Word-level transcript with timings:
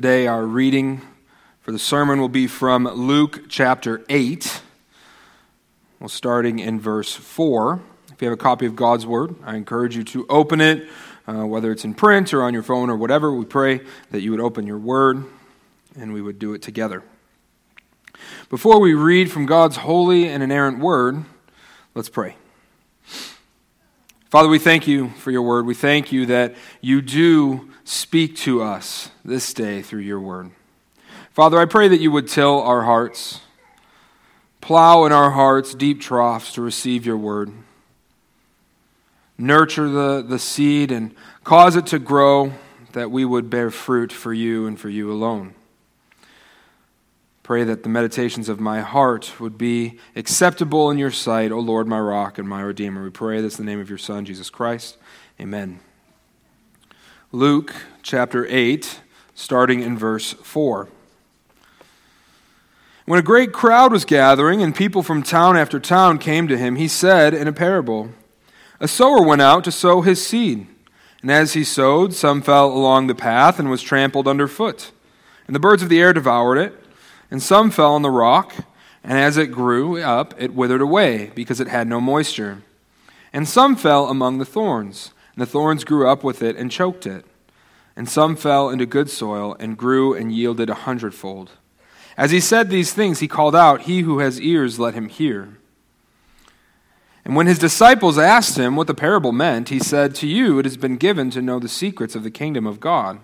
Today, 0.00 0.26
our 0.26 0.46
reading 0.46 1.02
for 1.60 1.72
the 1.72 1.78
sermon 1.78 2.20
will 2.20 2.30
be 2.30 2.46
from 2.46 2.86
Luke 2.86 3.50
chapter 3.50 4.02
8. 4.08 4.62
Well, 5.98 6.08
starting 6.08 6.58
in 6.58 6.80
verse 6.80 7.14
4. 7.14 7.82
If 8.10 8.22
you 8.22 8.30
have 8.30 8.32
a 8.32 8.42
copy 8.42 8.64
of 8.64 8.74
God's 8.74 9.04
Word, 9.04 9.34
I 9.44 9.56
encourage 9.56 9.94
you 9.94 10.04
to 10.04 10.24
open 10.30 10.62
it, 10.62 10.88
uh, 11.28 11.46
whether 11.46 11.70
it's 11.70 11.84
in 11.84 11.92
print 11.92 12.32
or 12.32 12.42
on 12.42 12.54
your 12.54 12.62
phone 12.62 12.88
or 12.88 12.96
whatever. 12.96 13.30
We 13.30 13.44
pray 13.44 13.82
that 14.10 14.22
you 14.22 14.30
would 14.30 14.40
open 14.40 14.66
your 14.66 14.78
Word 14.78 15.22
and 15.94 16.14
we 16.14 16.22
would 16.22 16.38
do 16.38 16.54
it 16.54 16.62
together. 16.62 17.02
Before 18.48 18.80
we 18.80 18.94
read 18.94 19.30
from 19.30 19.44
God's 19.44 19.76
holy 19.76 20.28
and 20.28 20.42
inerrant 20.42 20.78
Word, 20.78 21.24
let's 21.94 22.08
pray. 22.08 22.36
Father, 24.30 24.48
we 24.48 24.60
thank 24.60 24.86
you 24.86 25.08
for 25.10 25.32
your 25.32 25.42
Word. 25.42 25.66
We 25.66 25.74
thank 25.74 26.12
you 26.12 26.26
that 26.26 26.54
you 26.80 27.02
do 27.02 27.68
speak 27.82 28.36
to 28.36 28.62
us 28.62 29.10
this 29.24 29.52
day 29.52 29.82
through 29.82 30.00
your 30.00 30.20
word. 30.20 30.52
Father, 31.32 31.58
I 31.58 31.64
pray 31.64 31.88
that 31.88 32.00
you 32.00 32.12
would 32.12 32.28
till 32.28 32.62
our 32.62 32.82
hearts, 32.82 33.40
plow 34.60 35.04
in 35.04 35.10
our 35.10 35.30
hearts 35.30 35.74
deep 35.74 36.00
troughs 36.00 36.52
to 36.52 36.62
receive 36.62 37.04
your 37.04 37.16
word. 37.16 37.50
Nurture 39.36 39.88
the, 39.88 40.22
the 40.22 40.38
seed 40.38 40.92
and 40.92 41.12
cause 41.42 41.74
it 41.74 41.86
to 41.86 41.98
grow 41.98 42.52
that 42.92 43.10
we 43.10 43.24
would 43.24 43.50
bear 43.50 43.72
fruit 43.72 44.12
for 44.12 44.32
you 44.32 44.68
and 44.68 44.78
for 44.78 44.88
you 44.88 45.10
alone. 45.10 45.54
Pray 47.50 47.64
that 47.64 47.82
the 47.82 47.88
meditations 47.88 48.48
of 48.48 48.60
my 48.60 48.80
heart 48.80 49.40
would 49.40 49.58
be 49.58 49.98
acceptable 50.14 50.88
in 50.88 50.98
your 50.98 51.10
sight, 51.10 51.50
O 51.50 51.58
Lord, 51.58 51.88
my 51.88 51.98
rock 51.98 52.38
and 52.38 52.48
my 52.48 52.60
redeemer. 52.60 53.02
We 53.02 53.10
pray 53.10 53.40
this 53.40 53.58
in 53.58 53.66
the 53.66 53.72
name 53.72 53.80
of 53.80 53.88
your 53.88 53.98
Son, 53.98 54.24
Jesus 54.24 54.48
Christ. 54.50 54.98
Amen. 55.40 55.80
Luke 57.32 57.74
chapter 58.04 58.46
8, 58.48 59.00
starting 59.34 59.80
in 59.80 59.98
verse 59.98 60.32
4. 60.32 60.90
When 63.06 63.18
a 63.18 63.22
great 63.22 63.52
crowd 63.52 63.90
was 63.90 64.04
gathering 64.04 64.62
and 64.62 64.72
people 64.72 65.02
from 65.02 65.24
town 65.24 65.56
after 65.56 65.80
town 65.80 66.18
came 66.18 66.46
to 66.46 66.56
him, 66.56 66.76
he 66.76 66.86
said 66.86 67.34
in 67.34 67.48
a 67.48 67.52
parable 67.52 68.10
A 68.78 68.86
sower 68.86 69.24
went 69.24 69.42
out 69.42 69.64
to 69.64 69.72
sow 69.72 70.02
his 70.02 70.24
seed. 70.24 70.68
And 71.20 71.32
as 71.32 71.54
he 71.54 71.64
sowed, 71.64 72.14
some 72.14 72.42
fell 72.42 72.70
along 72.72 73.08
the 73.08 73.14
path 73.16 73.58
and 73.58 73.68
was 73.68 73.82
trampled 73.82 74.28
underfoot. 74.28 74.92
And 75.48 75.56
the 75.56 75.58
birds 75.58 75.82
of 75.82 75.88
the 75.88 76.00
air 76.00 76.12
devoured 76.12 76.58
it. 76.58 76.79
And 77.30 77.42
some 77.42 77.70
fell 77.70 77.94
on 77.94 78.02
the 78.02 78.10
rock, 78.10 78.54
and 79.04 79.18
as 79.18 79.36
it 79.36 79.52
grew 79.52 80.02
up, 80.02 80.34
it 80.38 80.54
withered 80.54 80.80
away, 80.80 81.30
because 81.34 81.60
it 81.60 81.68
had 81.68 81.86
no 81.86 82.00
moisture. 82.00 82.62
And 83.32 83.48
some 83.48 83.76
fell 83.76 84.08
among 84.08 84.38
the 84.38 84.44
thorns 84.44 85.12
and 85.40 85.46
the 85.46 85.50
thorns 85.50 85.84
grew 85.84 86.06
up 86.06 86.22
with 86.22 86.42
it 86.42 86.56
and 86.56 86.70
choked 86.70 87.06
it. 87.06 87.24
And 87.96 88.08
some 88.08 88.36
fell 88.36 88.68
into 88.68 88.84
good 88.84 89.08
soil 89.08 89.56
and 89.58 89.76
grew 89.76 90.14
and 90.14 90.30
yielded 90.30 90.70
a 90.70 90.74
hundredfold. 90.74 91.52
As 92.16 92.30
he 92.30 92.40
said 92.40 92.68
these 92.68 92.92
things, 92.92 93.20
he 93.20 93.28
called 93.28 93.56
out, 93.56 93.82
He 93.82 94.00
who 94.00 94.18
has 94.18 94.38
ears, 94.38 94.78
let 94.78 94.94
him 94.94 95.08
hear. 95.08 95.56
And 97.24 97.36
when 97.36 97.46
his 97.46 97.58
disciples 97.58 98.18
asked 98.18 98.58
him 98.58 98.76
what 98.76 98.86
the 98.86 98.94
parable 98.94 99.32
meant, 99.32 99.68
he 99.68 99.78
said, 99.78 100.14
To 100.16 100.26
you 100.26 100.58
it 100.58 100.64
has 100.64 100.76
been 100.76 100.96
given 100.96 101.30
to 101.30 101.42
know 101.42 101.58
the 101.58 101.68
secrets 101.68 102.14
of 102.14 102.22
the 102.22 102.30
kingdom 102.30 102.66
of 102.66 102.80
God. 102.80 103.20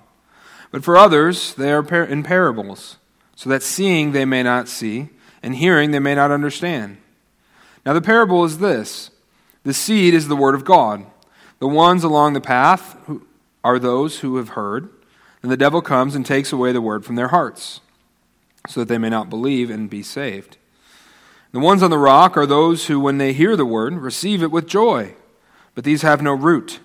But 0.70 0.84
for 0.84 0.96
others, 0.96 1.54
they 1.54 1.72
are 1.72 2.04
in 2.04 2.22
parables, 2.22 2.96
so 3.36 3.48
that 3.50 3.62
seeing 3.62 4.10
they 4.10 4.24
may 4.24 4.42
not 4.42 4.66
see, 4.68 5.10
and 5.42 5.54
hearing 5.54 5.92
they 5.92 6.00
may 6.00 6.16
not 6.16 6.32
understand. 6.32 6.96
Now 7.84 7.92
the 7.92 8.00
parable 8.00 8.44
is 8.44 8.58
this 8.58 9.10
the 9.62 9.74
seed 9.74 10.14
is 10.14 10.26
the 10.26 10.36
word 10.36 10.56
of 10.56 10.64
God. 10.64 11.06
The 11.58 11.68
ones 11.68 12.02
along 12.02 12.32
the 12.32 12.40
path 12.40 12.96
are 13.62 13.78
those 13.78 14.20
who 14.20 14.36
have 14.36 14.50
heard, 14.50 14.88
and 15.42 15.50
the 15.50 15.56
devil 15.56 15.80
comes 15.80 16.14
and 16.14 16.24
takes 16.24 16.52
away 16.52 16.72
the 16.72 16.80
word 16.80 17.04
from 17.04 17.16
their 17.16 17.28
hearts, 17.28 17.80
so 18.68 18.80
that 18.80 18.88
they 18.88 18.98
may 18.98 19.08
not 19.08 19.30
believe 19.30 19.70
and 19.70 19.88
be 19.88 20.02
saved. 20.02 20.56
The 21.52 21.60
ones 21.60 21.82
on 21.82 21.90
the 21.90 21.98
rock 21.98 22.36
are 22.36 22.46
those 22.46 22.86
who, 22.86 23.00
when 23.00 23.18
they 23.18 23.32
hear 23.32 23.56
the 23.56 23.64
word, 23.64 23.94
receive 23.94 24.42
it 24.42 24.50
with 24.50 24.66
joy, 24.66 25.14
but 25.74 25.84
these 25.84 26.02
have 26.02 26.20
no 26.20 26.34
root. 26.34 26.80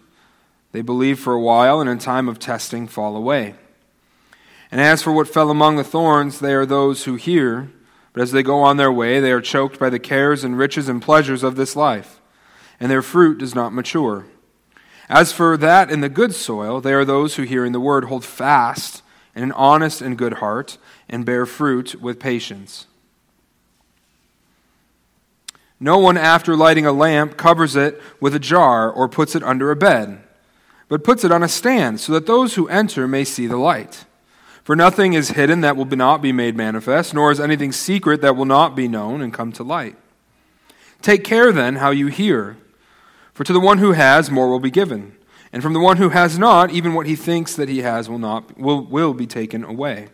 They 0.72 0.82
believe 0.82 1.20
for 1.20 1.34
a 1.34 1.42
while, 1.42 1.82
and 1.82 1.90
in 1.90 2.00
time 2.00 2.30
of 2.30 2.40
testing 2.40 2.88
fall 2.88 3.16
away. 3.16 3.56
And 4.72 4.80
as 4.80 5.04
for 5.04 5.12
what 5.12 5.28
fell 5.28 5.50
among 5.50 5.76
the 5.76 5.84
thorns, 5.84 6.40
they 6.40 6.54
are 6.54 6.66
those 6.66 7.04
who 7.04 7.16
hear, 7.16 7.70
but 8.14 8.24
as 8.24 8.32
they 8.32 8.42
go 8.42 8.62
on 8.62 8.78
their 8.78 8.92
way, 8.92 9.20
they 9.20 9.32
are 9.32 9.42
choked 9.42 9.78
by 9.78 9.90
the 9.90 10.00
cares 10.00 10.46
and 10.46 10.58
riches 10.58 10.88
and 10.88 11.02
pleasures 11.02 11.44
of 11.44 11.58
this 11.58 11.76
life, 11.76 12.22
and 12.80 12.90
their 12.90 13.02
fruit 13.02 13.38
does 13.38 13.54
not 13.54 13.74
mature. 13.74 14.26
As 15.10 15.34
for 15.34 15.58
that 15.58 15.92
in 15.92 16.00
the 16.00 16.08
good 16.08 16.34
soil, 16.34 16.80
they 16.80 16.94
are 16.94 17.04
those 17.04 17.36
who, 17.36 17.44
hearing 17.44 17.74
the 17.74 17.82
word, 17.82 18.06
hold 18.06 18.24
fast 18.24 19.04
in 19.36 19.44
an 19.44 19.52
honest 19.54 20.02
and 20.02 20.18
good 20.18 20.36
heart 20.36 20.78
and 21.10 21.26
bear 21.26 21.46
fruit 21.46 22.02
with 22.02 22.18
patience. 22.18 22.88
No 25.82 25.98
one, 25.98 26.16
after 26.16 26.56
lighting 26.56 26.86
a 26.86 26.94
lamp, 26.94 27.36
covers 27.36 27.76
it 27.76 28.02
with 28.22 28.36
a 28.36 28.40
jar 28.40 28.90
or 28.90 29.10
puts 29.10 29.36
it 29.36 29.44
under 29.44 29.70
a 29.70 29.76
bed, 29.76 30.22
but 30.88 31.04
puts 31.04 31.26
it 31.26 31.32
on 31.32 31.44
a 31.44 31.50
stand 31.50 32.00
so 32.00 32.14
that 32.14 32.28
those 32.28 32.54
who 32.56 32.70
enter 32.70 33.08
may 33.08 33.26
see 33.26 33.48
the 33.48 33.58
light. 33.58 34.06
For 34.64 34.76
nothing 34.76 35.14
is 35.14 35.32
hidden 35.32 35.62
that 35.62 35.76
will 35.76 35.86
not 35.86 36.22
be 36.22 36.32
made 36.32 36.56
manifest, 36.56 37.14
nor 37.14 37.32
is 37.32 37.40
anything 37.40 37.72
secret 37.72 38.22
that 38.22 38.36
will 38.36 38.46
not 38.46 38.76
be 38.76 38.88
known 38.88 39.22
and 39.22 39.34
come 39.34 39.52
to 39.54 39.64
light. 39.64 39.96
Take 41.02 41.24
care 41.24 41.52
then 41.52 41.78
how 41.78 41.90
you 41.90 42.08
hear. 42.08 42.58
For 43.34 43.44
to 43.44 43.54
the 43.54 43.60
one 43.60 43.80
who 43.80 43.94
has, 43.94 44.30
more 44.30 44.50
will 44.50 44.60
be 44.60 44.70
given. 44.70 45.16
And 45.52 45.64
from 45.64 45.74
the 45.74 45.80
one 45.80 45.98
who 45.98 46.10
has 46.10 46.38
not, 46.38 46.72
even 46.72 46.94
what 46.94 47.08
he 47.08 47.16
thinks 47.16 47.56
that 47.56 47.70
he 47.70 47.80
has 47.80 48.08
will, 48.08 48.20
not, 48.20 48.58
will, 48.58 48.82
will 48.86 49.14
be 49.14 49.28
taken 49.28 49.64
away. 49.64 50.10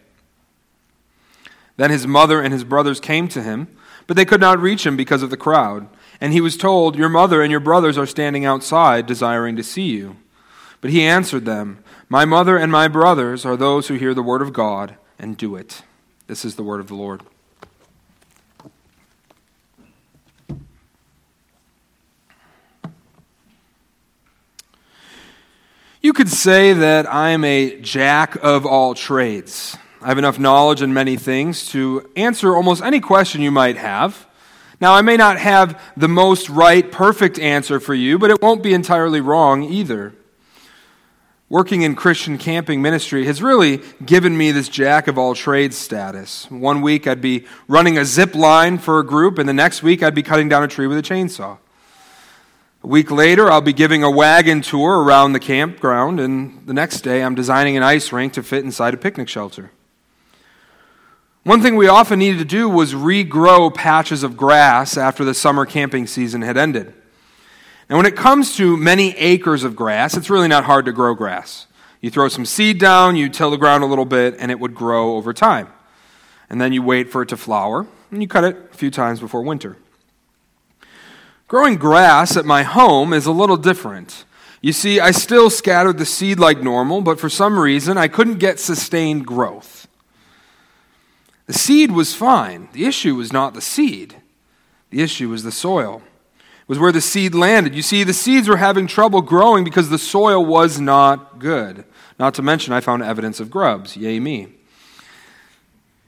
Then 1.75 1.91
his 1.91 2.07
mother 2.07 2.41
and 2.41 2.53
his 2.53 2.63
brothers 2.63 2.99
came 2.99 3.27
to 3.29 3.43
him, 3.43 3.67
but 4.07 4.15
they 4.15 4.25
could 4.25 4.41
not 4.41 4.59
reach 4.59 4.85
him 4.85 4.97
because 4.97 5.21
of 5.21 5.29
the 5.29 5.37
crowd. 5.37 5.87
And 6.19 6.33
he 6.33 6.41
was 6.41 6.57
told, 6.57 6.95
Your 6.95 7.09
mother 7.09 7.41
and 7.41 7.51
your 7.51 7.59
brothers 7.59 7.97
are 7.97 8.07
standing 8.07 8.45
outside, 8.45 9.05
desiring 9.05 9.55
to 9.57 9.63
see 9.63 9.89
you. 9.89 10.15
But 10.81 10.89
he 10.89 11.03
answered 11.03 11.45
them, 11.45 11.83
My 12.09 12.23
mother 12.23 12.55
and 12.55 12.71
my 12.71 12.87
brothers 12.87 13.45
are 13.45 13.57
those 13.57 13.89
who 13.89 13.95
hear 13.95 14.13
the 14.13 14.23
word 14.23 14.41
of 14.41 14.53
God 14.53 14.95
and 15.19 15.35
do 15.35 15.57
it. 15.57 15.81
This 16.27 16.45
is 16.45 16.55
the 16.55 16.63
word 16.63 16.79
of 16.79 16.87
the 16.87 16.95
Lord. 16.95 17.21
You 26.01 26.13
could 26.13 26.29
say 26.29 26.71
that 26.71 27.13
I'm 27.13 27.43
a 27.43 27.81
jack 27.81 28.37
of 28.41 28.65
all 28.65 28.95
trades. 28.95 29.77
I 30.01 30.07
have 30.07 30.17
enough 30.17 30.39
knowledge 30.39 30.81
in 30.81 30.93
many 30.93 31.17
things 31.17 31.67
to 31.71 32.09
answer 32.15 32.55
almost 32.55 32.81
any 32.81 33.01
question 33.01 33.41
you 33.41 33.51
might 33.51 33.75
have. 33.75 34.25
Now, 34.79 34.93
I 34.93 35.01
may 35.01 35.17
not 35.17 35.37
have 35.39 35.81
the 35.97 36.07
most 36.07 36.49
right, 36.49 36.89
perfect 36.89 37.37
answer 37.37 37.81
for 37.81 37.93
you, 37.93 38.17
but 38.17 38.29
it 38.29 38.41
won't 38.41 38.63
be 38.63 38.73
entirely 38.73 39.19
wrong 39.19 39.63
either. 39.63 40.13
Working 41.49 41.83
in 41.83 41.95
Christian 41.95 42.37
camping 42.37 42.81
ministry 42.81 43.25
has 43.25 43.41
really 43.41 43.81
given 44.05 44.37
me 44.37 44.51
this 44.51 44.67
jack 44.67 45.07
of 45.07 45.17
all 45.17 45.33
trades 45.33 45.77
status. 45.77 46.51
One 46.51 46.81
week 46.81 47.07
I'd 47.07 47.21
be 47.21 47.45
running 47.69 47.97
a 47.97 48.03
zip 48.03 48.35
line 48.35 48.77
for 48.79 48.99
a 48.99 49.05
group, 49.05 49.37
and 49.39 49.47
the 49.47 49.53
next 49.53 49.81
week 49.81 50.03
I'd 50.03 50.13
be 50.13 50.23
cutting 50.23 50.49
down 50.49 50.63
a 50.63 50.67
tree 50.67 50.87
with 50.87 50.97
a 50.97 51.01
chainsaw. 51.01 51.57
A 52.83 52.87
week 52.87 53.09
later, 53.09 53.49
I'll 53.49 53.61
be 53.61 53.71
giving 53.71 54.03
a 54.03 54.11
wagon 54.11 54.61
tour 54.61 55.01
around 55.01 55.31
the 55.31 55.39
campground, 55.39 56.19
and 56.19 56.67
the 56.67 56.73
next 56.73 56.99
day, 57.01 57.23
I'm 57.23 57.33
designing 57.33 57.77
an 57.77 57.83
ice 57.83 58.11
rink 58.11 58.33
to 58.33 58.43
fit 58.43 58.65
inside 58.65 58.93
a 58.93 58.97
picnic 58.97 59.29
shelter. 59.29 59.71
One 61.43 61.61
thing 61.61 61.77
we 61.77 61.87
often 61.87 62.19
needed 62.19 62.39
to 62.39 62.45
do 62.45 62.67
was 62.67 62.93
regrow 62.93 63.73
patches 63.73 64.21
of 64.21 64.35
grass 64.35 64.97
after 64.97 65.23
the 65.23 65.33
summer 65.33 65.65
camping 65.65 66.07
season 66.07 66.41
had 66.41 66.57
ended. 66.57 66.93
Now, 67.89 67.95
when 67.95 68.05
it 68.05 68.17
comes 68.17 68.55
to 68.57 68.75
many 68.75 69.15
acres 69.15 69.63
of 69.63 69.75
grass, 69.75 70.17
it's 70.17 70.29
really 70.29 70.49
not 70.49 70.65
hard 70.65 70.85
to 70.85 70.91
grow 70.91 71.13
grass. 71.15 71.67
You 72.01 72.09
throw 72.09 72.27
some 72.27 72.45
seed 72.45 72.79
down, 72.79 73.15
you 73.15 73.29
till 73.29 73.49
the 73.49 73.57
ground 73.57 73.83
a 73.83 73.87
little 73.87 74.05
bit, 74.05 74.35
and 74.39 74.51
it 74.51 74.59
would 74.59 74.75
grow 74.75 75.15
over 75.15 75.33
time. 75.33 75.69
And 76.49 76.59
then 76.59 76.73
you 76.73 76.83
wait 76.83 77.09
for 77.09 77.21
it 77.21 77.29
to 77.29 77.37
flower, 77.37 77.87
and 78.11 78.21
you 78.21 78.27
cut 78.27 78.43
it 78.43 78.57
a 78.71 78.75
few 78.75 78.91
times 78.91 79.19
before 79.19 79.41
winter. 79.41 79.77
Growing 81.47 81.77
grass 81.77 82.35
at 82.35 82.45
my 82.45 82.63
home 82.63 83.13
is 83.13 83.25
a 83.25 83.31
little 83.31 83.55
different. 83.55 84.25
You 84.61 84.73
see, 84.73 84.99
I 84.99 85.11
still 85.11 85.49
scattered 85.49 85.97
the 85.97 86.05
seed 86.05 86.39
like 86.39 86.61
normal, 86.61 87.01
but 87.01 87.21
for 87.21 87.29
some 87.29 87.57
reason 87.57 87.97
I 87.97 88.09
couldn't 88.09 88.39
get 88.39 88.59
sustained 88.59 89.25
growth. 89.25 89.87
The 91.45 91.53
seed 91.53 91.91
was 91.91 92.13
fine. 92.13 92.67
The 92.73 92.85
issue 92.85 93.15
was 93.15 93.31
not 93.31 93.53
the 93.53 93.61
seed, 93.61 94.17
the 94.89 95.01
issue 95.01 95.29
was 95.29 95.43
the 95.43 95.51
soil. 95.51 96.01
Was 96.67 96.79
where 96.79 96.91
the 96.91 97.01
seed 97.01 97.33
landed. 97.33 97.73
You 97.73 97.81
see, 97.81 98.03
the 98.03 98.13
seeds 98.13 98.49
were 98.49 98.57
having 98.57 98.87
trouble 98.87 99.21
growing 99.21 99.63
because 99.63 99.89
the 99.89 99.97
soil 99.97 100.45
was 100.45 100.79
not 100.81 101.39
good. 101.39 101.85
Not 102.19 102.33
to 102.33 102.41
mention, 102.41 102.73
I 102.73 102.81
found 102.81 103.03
evidence 103.03 103.39
of 103.39 103.49
grubs. 103.49 103.95
Yay, 103.95 104.19
me. 104.19 104.49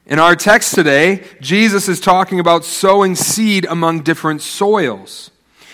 In 0.06 0.20
our 0.20 0.36
text 0.36 0.74
today, 0.74 1.24
Jesus 1.40 1.88
is 1.88 2.02
talking 2.02 2.40
about 2.40 2.66
sowing 2.66 3.16
seed 3.16 3.66
among 3.66 4.02
different 4.02 4.42
soils. 4.42 5.32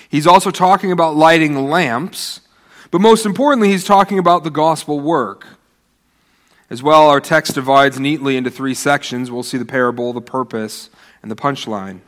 He's 0.09 0.27
also 0.27 0.51
talking 0.51 0.91
about 0.91 1.15
lighting 1.15 1.69
lamps, 1.69 2.41
but 2.91 2.99
most 3.01 3.25
importantly, 3.25 3.69
he's 3.69 3.85
talking 3.85 4.19
about 4.19 4.43
the 4.43 4.49
gospel 4.49 4.99
work. 4.99 5.47
As 6.69 6.83
well, 6.83 7.07
our 7.07 7.21
text 7.21 7.55
divides 7.55 7.99
neatly 7.99 8.37
into 8.37 8.51
three 8.51 8.73
sections. 8.73 9.31
We'll 9.31 9.43
see 9.43 9.57
the 9.57 9.65
parable, 9.65 10.13
the 10.13 10.21
purpose, 10.21 10.89
and 11.21 11.31
the 11.31 11.35
punchline. 11.35 12.01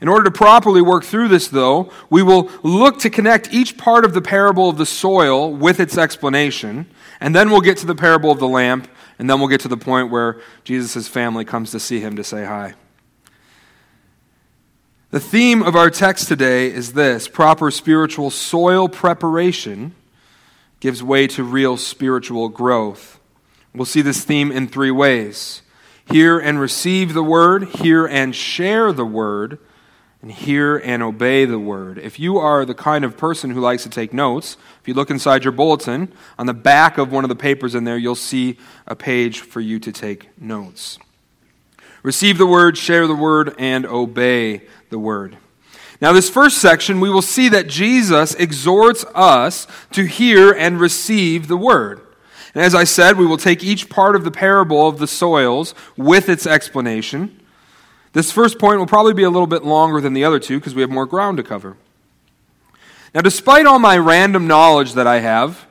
In 0.00 0.08
order 0.08 0.24
to 0.24 0.30
properly 0.30 0.80
work 0.80 1.04
through 1.04 1.28
this, 1.28 1.48
though, 1.48 1.92
we 2.08 2.22
will 2.22 2.50
look 2.62 2.98
to 3.00 3.10
connect 3.10 3.52
each 3.52 3.76
part 3.76 4.04
of 4.04 4.14
the 4.14 4.22
parable 4.22 4.68
of 4.68 4.78
the 4.78 4.86
soil 4.86 5.52
with 5.52 5.78
its 5.78 5.98
explanation, 5.98 6.86
and 7.20 7.34
then 7.34 7.50
we'll 7.50 7.60
get 7.60 7.76
to 7.78 7.86
the 7.86 7.94
parable 7.94 8.30
of 8.30 8.38
the 8.38 8.48
lamp, 8.48 8.88
and 9.18 9.28
then 9.28 9.38
we'll 9.38 9.48
get 9.48 9.60
to 9.60 9.68
the 9.68 9.76
point 9.76 10.10
where 10.10 10.40
Jesus' 10.64 11.06
family 11.06 11.44
comes 11.44 11.70
to 11.72 11.80
see 11.80 12.00
him 12.00 12.16
to 12.16 12.24
say 12.24 12.46
hi. 12.46 12.74
The 15.10 15.20
theme 15.20 15.62
of 15.62 15.76
our 15.76 15.90
text 15.90 16.28
today 16.28 16.72
is 16.72 16.92
this 16.92 17.28
proper 17.28 17.70
spiritual 17.70 18.30
soil 18.30 18.88
preparation 18.88 19.94
gives 20.78 21.02
way 21.02 21.26
to 21.26 21.44
real 21.44 21.76
spiritual 21.76 22.48
growth. 22.48 23.20
We'll 23.74 23.84
see 23.84 24.02
this 24.02 24.24
theme 24.24 24.50
in 24.50 24.68
three 24.68 24.90
ways 24.90 25.62
hear 26.10 26.38
and 26.38 26.58
receive 26.58 27.12
the 27.12 27.22
word, 27.22 27.64
hear 27.64 28.06
and 28.06 28.34
share 28.34 28.92
the 28.92 29.04
word, 29.04 29.58
and 30.22 30.30
hear 30.30 30.76
and 30.76 31.02
obey 31.02 31.44
the 31.44 31.58
word. 31.58 31.98
If 31.98 32.18
you 32.18 32.38
are 32.38 32.64
the 32.64 32.74
kind 32.74 33.04
of 33.04 33.16
person 33.16 33.50
who 33.50 33.60
likes 33.60 33.84
to 33.84 33.88
take 33.88 34.12
notes, 34.12 34.56
if 34.80 34.88
you 34.88 34.94
look 34.94 35.10
inside 35.10 35.44
your 35.44 35.52
bulletin, 35.52 36.12
on 36.38 36.46
the 36.46 36.54
back 36.54 36.98
of 36.98 37.10
one 37.10 37.24
of 37.24 37.28
the 37.28 37.36
papers 37.36 37.74
in 37.74 37.84
there, 37.84 37.96
you'll 37.96 38.14
see 38.14 38.58
a 38.86 38.94
page 38.94 39.40
for 39.40 39.60
you 39.60 39.78
to 39.78 39.92
take 39.92 40.28
notes. 40.40 40.98
Receive 42.02 42.38
the 42.38 42.46
word, 42.46 42.76
share 42.76 43.06
the 43.06 43.14
word, 43.14 43.54
and 43.58 43.86
obey 43.86 44.62
the 44.90 44.98
word. 44.98 45.36
Now, 46.00 46.12
this 46.12 46.30
first 46.30 46.58
section, 46.58 47.00
we 47.00 47.10
will 47.10 47.20
see 47.22 47.50
that 47.50 47.68
Jesus 47.68 48.34
exhorts 48.34 49.04
us 49.14 49.66
to 49.92 50.04
hear 50.04 50.50
and 50.50 50.80
receive 50.80 51.46
the 51.46 51.58
word. 51.58 52.00
And 52.54 52.64
as 52.64 52.74
I 52.74 52.84
said, 52.84 53.18
we 53.18 53.26
will 53.26 53.36
take 53.36 53.62
each 53.62 53.90
part 53.90 54.16
of 54.16 54.24
the 54.24 54.30
parable 54.30 54.88
of 54.88 54.98
the 54.98 55.06
soils 55.06 55.74
with 55.96 56.28
its 56.28 56.46
explanation. 56.46 57.39
This 58.12 58.32
first 58.32 58.58
point 58.58 58.78
will 58.78 58.86
probably 58.86 59.14
be 59.14 59.22
a 59.22 59.30
little 59.30 59.46
bit 59.46 59.64
longer 59.64 60.00
than 60.00 60.14
the 60.14 60.24
other 60.24 60.38
two 60.38 60.58
because 60.58 60.74
we 60.74 60.82
have 60.82 60.90
more 60.90 61.06
ground 61.06 61.36
to 61.36 61.42
cover. 61.42 61.76
Now, 63.14 63.20
despite 63.20 63.66
all 63.66 63.78
my 63.78 63.98
random 63.98 64.46
knowledge 64.46 64.94
that 64.94 65.06
I 65.06 65.20
have, 65.20 65.66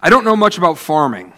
I 0.00 0.10
don't 0.10 0.24
know 0.24 0.36
much 0.36 0.58
about 0.58 0.78
farming. 0.78 1.32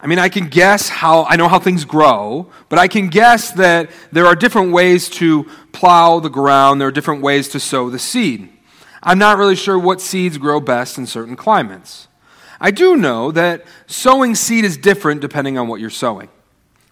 I 0.00 0.06
mean, 0.06 0.18
I 0.18 0.28
can 0.28 0.48
guess 0.48 0.88
how, 0.90 1.24
I 1.24 1.36
know 1.36 1.48
how 1.48 1.58
things 1.58 1.86
grow, 1.86 2.50
but 2.68 2.78
I 2.78 2.88
can 2.88 3.08
guess 3.08 3.52
that 3.52 3.90
there 4.12 4.26
are 4.26 4.34
different 4.34 4.72
ways 4.72 5.08
to 5.10 5.44
plow 5.72 6.20
the 6.20 6.28
ground, 6.28 6.80
there 6.80 6.88
are 6.88 6.92
different 6.92 7.22
ways 7.22 7.48
to 7.50 7.60
sow 7.60 7.88
the 7.88 7.98
seed. 7.98 8.50
I'm 9.02 9.18
not 9.18 9.38
really 9.38 9.56
sure 9.56 9.78
what 9.78 10.00
seeds 10.00 10.36
grow 10.36 10.60
best 10.60 10.98
in 10.98 11.06
certain 11.06 11.36
climates. 11.36 12.08
I 12.60 12.70
do 12.70 12.96
know 12.96 13.30
that 13.32 13.64
sowing 13.86 14.34
seed 14.34 14.64
is 14.64 14.76
different 14.76 15.20
depending 15.20 15.58
on 15.58 15.68
what 15.68 15.80
you're 15.80 15.90
sowing, 15.90 16.28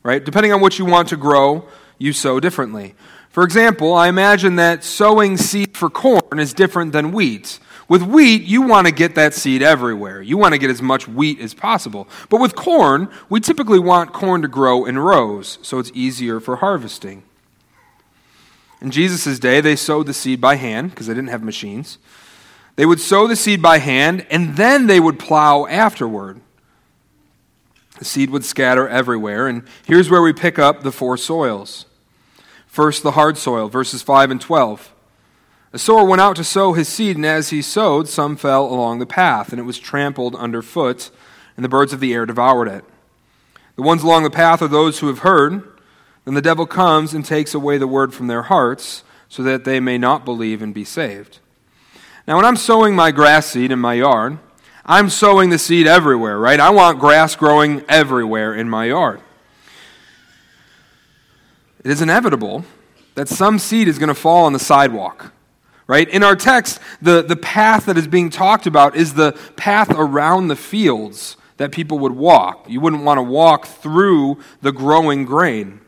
right? 0.02 0.24
Depending 0.24 0.52
on 0.52 0.60
what 0.60 0.78
you 0.78 0.84
want 0.84 1.08
to 1.08 1.16
grow, 1.16 1.68
you 2.02 2.12
sow 2.12 2.40
differently. 2.40 2.94
For 3.30 3.44
example, 3.44 3.94
I 3.94 4.08
imagine 4.08 4.56
that 4.56 4.84
sowing 4.84 5.36
seed 5.36 5.76
for 5.76 5.88
corn 5.88 6.38
is 6.38 6.52
different 6.52 6.92
than 6.92 7.12
wheat. 7.12 7.58
With 7.88 8.02
wheat, 8.02 8.42
you 8.42 8.62
want 8.62 8.86
to 8.86 8.92
get 8.92 9.14
that 9.14 9.34
seed 9.34 9.62
everywhere. 9.62 10.20
You 10.20 10.36
want 10.36 10.52
to 10.52 10.58
get 10.58 10.70
as 10.70 10.82
much 10.82 11.08
wheat 11.08 11.40
as 11.40 11.54
possible. 11.54 12.08
But 12.28 12.40
with 12.40 12.54
corn, 12.54 13.08
we 13.28 13.40
typically 13.40 13.78
want 13.78 14.12
corn 14.12 14.42
to 14.42 14.48
grow 14.48 14.84
in 14.84 14.98
rows, 14.98 15.58
so 15.62 15.78
it's 15.78 15.90
easier 15.94 16.40
for 16.40 16.56
harvesting. 16.56 17.22
In 18.80 18.90
Jesus' 18.90 19.38
day, 19.38 19.60
they 19.60 19.76
sowed 19.76 20.06
the 20.06 20.14
seed 20.14 20.40
by 20.40 20.56
hand 20.56 20.90
because 20.90 21.06
they 21.06 21.14
didn't 21.14 21.30
have 21.30 21.42
machines. 21.42 21.98
They 22.76 22.86
would 22.86 23.00
sow 23.00 23.26
the 23.26 23.36
seed 23.36 23.62
by 23.62 23.78
hand, 23.78 24.26
and 24.30 24.56
then 24.56 24.88
they 24.88 24.98
would 24.98 25.18
plow 25.18 25.66
afterward. 25.66 26.40
The 27.98 28.04
seed 28.04 28.30
would 28.30 28.44
scatter 28.44 28.88
everywhere, 28.88 29.46
and 29.46 29.62
here's 29.86 30.10
where 30.10 30.22
we 30.22 30.32
pick 30.32 30.58
up 30.58 30.82
the 30.82 30.92
four 30.92 31.16
soils. 31.16 31.86
First, 32.72 33.02
the 33.02 33.10
hard 33.10 33.36
soil, 33.36 33.68
verses 33.68 34.00
5 34.00 34.30
and 34.30 34.40
12. 34.40 34.94
A 35.74 35.78
sower 35.78 36.06
went 36.06 36.22
out 36.22 36.36
to 36.36 36.42
sow 36.42 36.72
his 36.72 36.88
seed, 36.88 37.16
and 37.16 37.26
as 37.26 37.50
he 37.50 37.60
sowed, 37.60 38.08
some 38.08 38.34
fell 38.34 38.64
along 38.64 38.98
the 38.98 39.04
path, 39.04 39.50
and 39.50 39.60
it 39.60 39.64
was 39.64 39.78
trampled 39.78 40.34
underfoot, 40.36 41.10
and 41.54 41.62
the 41.62 41.68
birds 41.68 41.92
of 41.92 42.00
the 42.00 42.14
air 42.14 42.24
devoured 42.24 42.68
it. 42.68 42.82
The 43.76 43.82
ones 43.82 44.02
along 44.02 44.22
the 44.22 44.30
path 44.30 44.62
are 44.62 44.68
those 44.68 45.00
who 45.00 45.08
have 45.08 45.18
heard. 45.18 45.70
Then 46.24 46.32
the 46.32 46.40
devil 46.40 46.64
comes 46.64 47.12
and 47.12 47.26
takes 47.26 47.52
away 47.52 47.76
the 47.76 47.86
word 47.86 48.14
from 48.14 48.28
their 48.28 48.44
hearts, 48.44 49.04
so 49.28 49.42
that 49.42 49.64
they 49.64 49.78
may 49.78 49.98
not 49.98 50.24
believe 50.24 50.62
and 50.62 50.72
be 50.72 50.86
saved. 50.86 51.40
Now, 52.26 52.36
when 52.36 52.46
I'm 52.46 52.56
sowing 52.56 52.96
my 52.96 53.10
grass 53.10 53.48
seed 53.48 53.70
in 53.70 53.80
my 53.80 53.92
yard, 53.92 54.38
I'm 54.86 55.10
sowing 55.10 55.50
the 55.50 55.58
seed 55.58 55.86
everywhere, 55.86 56.38
right? 56.38 56.58
I 56.58 56.70
want 56.70 57.00
grass 57.00 57.36
growing 57.36 57.84
everywhere 57.86 58.54
in 58.54 58.70
my 58.70 58.86
yard. 58.86 59.20
It 61.84 61.90
is 61.90 62.00
inevitable 62.00 62.64
that 63.14 63.28
some 63.28 63.58
seed 63.58 63.88
is 63.88 63.98
going 63.98 64.08
to 64.08 64.14
fall 64.14 64.44
on 64.44 64.52
the 64.52 64.58
sidewalk, 64.58 65.32
right? 65.86 66.08
In 66.08 66.22
our 66.22 66.36
text, 66.36 66.78
the, 67.00 67.22
the 67.22 67.36
path 67.36 67.86
that 67.86 67.98
is 67.98 68.06
being 68.06 68.30
talked 68.30 68.66
about 68.66 68.96
is 68.96 69.14
the 69.14 69.32
path 69.56 69.90
around 69.90 70.48
the 70.48 70.56
fields 70.56 71.36
that 71.56 71.72
people 71.72 71.98
would 72.00 72.12
walk. 72.12 72.66
You 72.68 72.80
wouldn't 72.80 73.02
want 73.02 73.18
to 73.18 73.22
walk 73.22 73.66
through 73.66 74.38
the 74.62 74.72
growing 74.72 75.24
grain. 75.24 75.80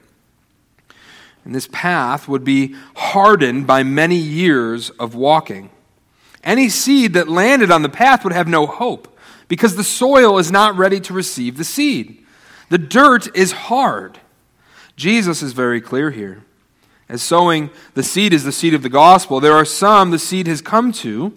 And 1.44 1.54
this 1.54 1.68
path 1.70 2.26
would 2.28 2.44
be 2.44 2.74
hardened 2.96 3.66
by 3.66 3.82
many 3.82 4.16
years 4.16 4.90
of 4.90 5.14
walking. 5.14 5.70
Any 6.42 6.68
seed 6.68 7.14
that 7.14 7.28
landed 7.28 7.70
on 7.70 7.82
the 7.82 7.88
path 7.88 8.24
would 8.24 8.32
have 8.32 8.48
no 8.48 8.66
hope 8.66 9.18
because 9.48 9.76
the 9.76 9.84
soil 9.84 10.38
is 10.38 10.50
not 10.50 10.76
ready 10.76 11.00
to 11.00 11.12
receive 11.12 11.56
the 11.56 11.64
seed. 11.64 12.24
The 12.70 12.78
dirt 12.78 13.34
is 13.36 13.52
hard. 13.52 14.18
Jesus 14.96 15.42
is 15.42 15.52
very 15.52 15.80
clear 15.80 16.10
here. 16.10 16.44
As 17.08 17.22
sowing 17.22 17.70
the 17.94 18.02
seed 18.02 18.32
is 18.32 18.44
the 18.44 18.52
seed 18.52 18.74
of 18.74 18.82
the 18.82 18.88
gospel, 18.88 19.40
there 19.40 19.52
are 19.52 19.64
some 19.64 20.10
the 20.10 20.18
seed 20.18 20.46
has 20.46 20.62
come 20.62 20.92
to, 20.92 21.34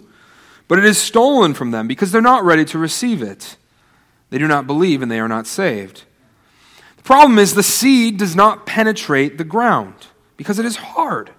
but 0.66 0.78
it 0.78 0.84
is 0.84 0.98
stolen 0.98 1.54
from 1.54 1.70
them 1.70 1.86
because 1.86 2.10
they're 2.10 2.20
not 2.20 2.44
ready 2.44 2.64
to 2.66 2.78
receive 2.78 3.22
it. 3.22 3.56
They 4.30 4.38
do 4.38 4.48
not 4.48 4.66
believe 4.66 5.02
and 5.02 5.10
they 5.10 5.20
are 5.20 5.28
not 5.28 5.46
saved. 5.46 6.04
The 6.96 7.02
problem 7.02 7.38
is 7.38 7.54
the 7.54 7.62
seed 7.62 8.18
does 8.18 8.36
not 8.36 8.66
penetrate 8.66 9.38
the 9.38 9.44
ground 9.44 9.94
because 10.36 10.58
it 10.58 10.66
is 10.66 10.76
hard. 10.76 11.30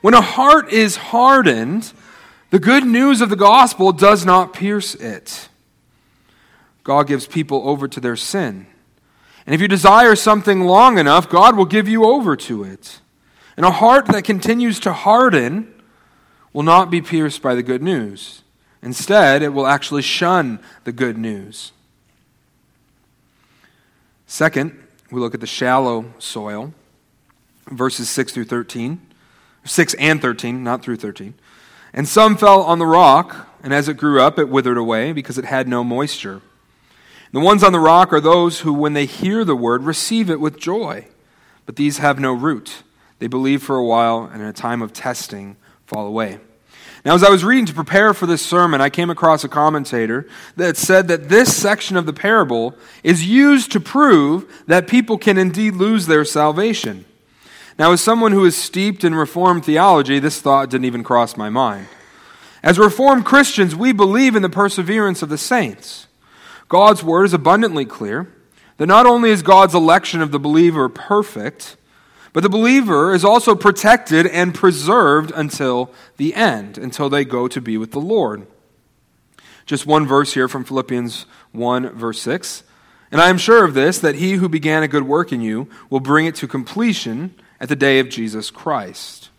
When 0.00 0.14
a 0.14 0.20
heart 0.20 0.72
is 0.72 0.96
hardened, 0.96 1.92
the 2.50 2.58
good 2.58 2.84
news 2.84 3.20
of 3.20 3.30
the 3.30 3.36
gospel 3.36 3.92
does 3.92 4.24
not 4.24 4.52
pierce 4.52 4.94
it. 4.94 5.48
God 6.84 7.08
gives 7.08 7.26
people 7.26 7.68
over 7.68 7.88
to 7.88 7.98
their 7.98 8.16
sin. 8.16 8.66
And 9.46 9.54
if 9.54 9.60
you 9.60 9.68
desire 9.68 10.16
something 10.16 10.62
long 10.62 10.98
enough, 10.98 11.28
God 11.28 11.56
will 11.56 11.64
give 11.64 11.88
you 11.88 12.04
over 12.04 12.36
to 12.36 12.64
it. 12.64 13.00
And 13.56 13.64
a 13.64 13.70
heart 13.70 14.06
that 14.06 14.24
continues 14.24 14.80
to 14.80 14.92
harden 14.92 15.72
will 16.52 16.64
not 16.64 16.90
be 16.90 17.00
pierced 17.00 17.42
by 17.42 17.54
the 17.54 17.62
good 17.62 17.82
news. 17.82 18.42
Instead, 18.82 19.42
it 19.42 19.50
will 19.50 19.66
actually 19.66 20.02
shun 20.02 20.58
the 20.84 20.92
good 20.92 21.16
news. 21.16 21.72
Second, 24.26 24.76
we 25.10 25.20
look 25.20 25.34
at 25.34 25.40
the 25.40 25.46
shallow 25.46 26.06
soil, 26.18 26.74
verses 27.70 28.10
6 28.10 28.32
through 28.32 28.44
13. 28.44 29.00
6 29.64 29.94
and 29.94 30.20
13, 30.20 30.62
not 30.62 30.82
through 30.82 30.96
13. 30.96 31.34
And 31.92 32.08
some 32.08 32.36
fell 32.36 32.62
on 32.62 32.78
the 32.78 32.86
rock, 32.86 33.48
and 33.62 33.72
as 33.72 33.88
it 33.88 33.94
grew 33.94 34.20
up, 34.20 34.38
it 34.38 34.48
withered 34.48 34.76
away 34.76 35.12
because 35.12 35.38
it 35.38 35.44
had 35.44 35.66
no 35.68 35.82
moisture. 35.82 36.42
The 37.36 37.42
ones 37.42 37.62
on 37.62 37.72
the 37.72 37.78
rock 37.78 38.14
are 38.14 38.20
those 38.20 38.60
who, 38.60 38.72
when 38.72 38.94
they 38.94 39.04
hear 39.04 39.44
the 39.44 39.54
word, 39.54 39.82
receive 39.82 40.30
it 40.30 40.40
with 40.40 40.58
joy. 40.58 41.06
But 41.66 41.76
these 41.76 41.98
have 41.98 42.18
no 42.18 42.32
root. 42.32 42.82
They 43.18 43.26
believe 43.26 43.62
for 43.62 43.76
a 43.76 43.84
while, 43.84 44.24
and 44.32 44.40
in 44.40 44.48
a 44.48 44.54
time 44.54 44.80
of 44.80 44.94
testing, 44.94 45.56
fall 45.84 46.06
away. 46.06 46.38
Now, 47.04 47.14
as 47.14 47.22
I 47.22 47.28
was 47.28 47.44
reading 47.44 47.66
to 47.66 47.74
prepare 47.74 48.14
for 48.14 48.24
this 48.24 48.40
sermon, 48.40 48.80
I 48.80 48.88
came 48.88 49.10
across 49.10 49.44
a 49.44 49.50
commentator 49.50 50.26
that 50.56 50.78
said 50.78 51.08
that 51.08 51.28
this 51.28 51.54
section 51.54 51.98
of 51.98 52.06
the 52.06 52.14
parable 52.14 52.74
is 53.04 53.26
used 53.26 53.70
to 53.72 53.80
prove 53.80 54.50
that 54.66 54.88
people 54.88 55.18
can 55.18 55.36
indeed 55.36 55.74
lose 55.74 56.06
their 56.06 56.24
salvation. 56.24 57.04
Now, 57.78 57.92
as 57.92 58.00
someone 58.00 58.32
who 58.32 58.46
is 58.46 58.56
steeped 58.56 59.04
in 59.04 59.14
Reformed 59.14 59.66
theology, 59.66 60.20
this 60.20 60.40
thought 60.40 60.70
didn't 60.70 60.86
even 60.86 61.04
cross 61.04 61.36
my 61.36 61.50
mind. 61.50 61.88
As 62.62 62.78
Reformed 62.78 63.26
Christians, 63.26 63.76
we 63.76 63.92
believe 63.92 64.36
in 64.36 64.42
the 64.42 64.48
perseverance 64.48 65.20
of 65.20 65.28
the 65.28 65.36
saints. 65.36 66.06
God's 66.68 67.02
word 67.02 67.24
is 67.24 67.34
abundantly 67.34 67.84
clear 67.84 68.32
that 68.76 68.86
not 68.86 69.06
only 69.06 69.30
is 69.30 69.42
God's 69.42 69.74
election 69.74 70.20
of 70.20 70.30
the 70.30 70.38
believer 70.38 70.88
perfect, 70.88 71.76
but 72.32 72.42
the 72.42 72.48
believer 72.48 73.14
is 73.14 73.24
also 73.24 73.54
protected 73.54 74.26
and 74.26 74.54
preserved 74.54 75.32
until 75.34 75.90
the 76.18 76.34
end, 76.34 76.76
until 76.76 77.08
they 77.08 77.24
go 77.24 77.48
to 77.48 77.60
be 77.60 77.78
with 77.78 77.92
the 77.92 78.00
Lord. 78.00 78.46
Just 79.64 79.86
one 79.86 80.06
verse 80.06 80.34
here 80.34 80.48
from 80.48 80.64
Philippians 80.64 81.26
1, 81.52 81.90
verse 81.90 82.20
6. 82.20 82.62
And 83.10 83.20
I 83.20 83.30
am 83.30 83.38
sure 83.38 83.64
of 83.64 83.74
this, 83.74 83.98
that 84.00 84.16
he 84.16 84.32
who 84.34 84.48
began 84.48 84.82
a 84.82 84.88
good 84.88 85.04
work 85.04 85.32
in 85.32 85.40
you 85.40 85.68
will 85.88 86.00
bring 86.00 86.26
it 86.26 86.34
to 86.36 86.46
completion 86.46 87.34
at 87.58 87.68
the 87.68 87.76
day 87.76 87.98
of 88.00 88.08
Jesus 88.08 88.50
Christ. 88.50 89.30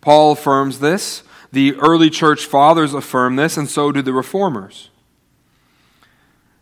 Paul 0.00 0.32
affirms 0.32 0.80
this, 0.80 1.22
the 1.52 1.76
early 1.76 2.10
church 2.10 2.46
fathers 2.46 2.94
affirm 2.94 3.36
this, 3.36 3.56
and 3.56 3.68
so 3.68 3.92
do 3.92 4.02
the 4.02 4.12
reformers. 4.12 4.90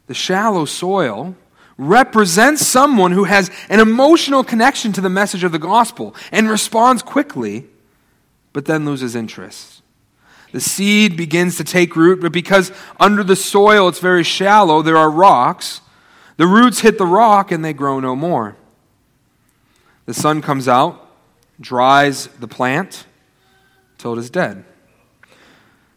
The 0.06 0.14
shallow 0.14 0.64
soil 0.64 1.36
represents 1.78 2.66
someone 2.66 3.12
who 3.12 3.24
has 3.24 3.50
an 3.68 3.80
emotional 3.80 4.44
connection 4.44 4.92
to 4.92 5.00
the 5.00 5.08
message 5.08 5.44
of 5.44 5.52
the 5.52 5.58
gospel 5.58 6.14
and 6.30 6.48
responds 6.48 7.02
quickly, 7.02 7.66
but 8.52 8.66
then 8.66 8.84
loses 8.84 9.16
interest. 9.16 9.82
The 10.52 10.60
seed 10.60 11.16
begins 11.16 11.56
to 11.56 11.64
take 11.64 11.96
root, 11.96 12.20
but 12.20 12.32
because 12.32 12.72
under 13.00 13.24
the 13.24 13.36
soil 13.36 13.88
it's 13.88 14.00
very 14.00 14.22
shallow, 14.22 14.82
there 14.82 14.98
are 14.98 15.10
rocks, 15.10 15.80
the 16.36 16.46
roots 16.46 16.80
hit 16.80 16.98
the 16.98 17.06
rock 17.06 17.50
and 17.50 17.64
they 17.64 17.72
grow 17.72 18.00
no 18.00 18.14
more. 18.14 18.56
The 20.04 20.14
sun 20.14 20.42
comes 20.42 20.68
out, 20.68 21.08
dries 21.60 22.26
the 22.26 22.48
plant 22.48 23.06
till 23.96 24.12
it 24.12 24.18
is 24.18 24.30
dead. 24.30 24.64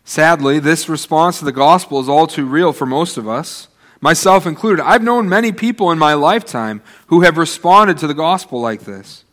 Sadly, 0.06 0.60
this 0.60 0.88
response 0.88 1.40
to 1.40 1.46
the 1.46 1.52
gospel 1.52 2.00
is 2.00 2.08
all 2.08 2.28
too 2.28 2.46
real 2.46 2.72
for 2.72 2.86
most 2.86 3.18
of 3.18 3.28
us, 3.28 3.68
myself 4.06 4.46
included. 4.46 4.84
I've 4.86 5.02
known 5.02 5.28
many 5.28 5.52
people 5.52 5.90
in 5.90 5.98
my 5.98 6.14
lifetime 6.14 6.84
who 7.08 7.22
have 7.22 7.40
responded 7.40 7.98
to 7.98 8.08
the 8.08 8.14
gospel 8.14 8.62
like 8.62 8.82
this. 8.82 9.24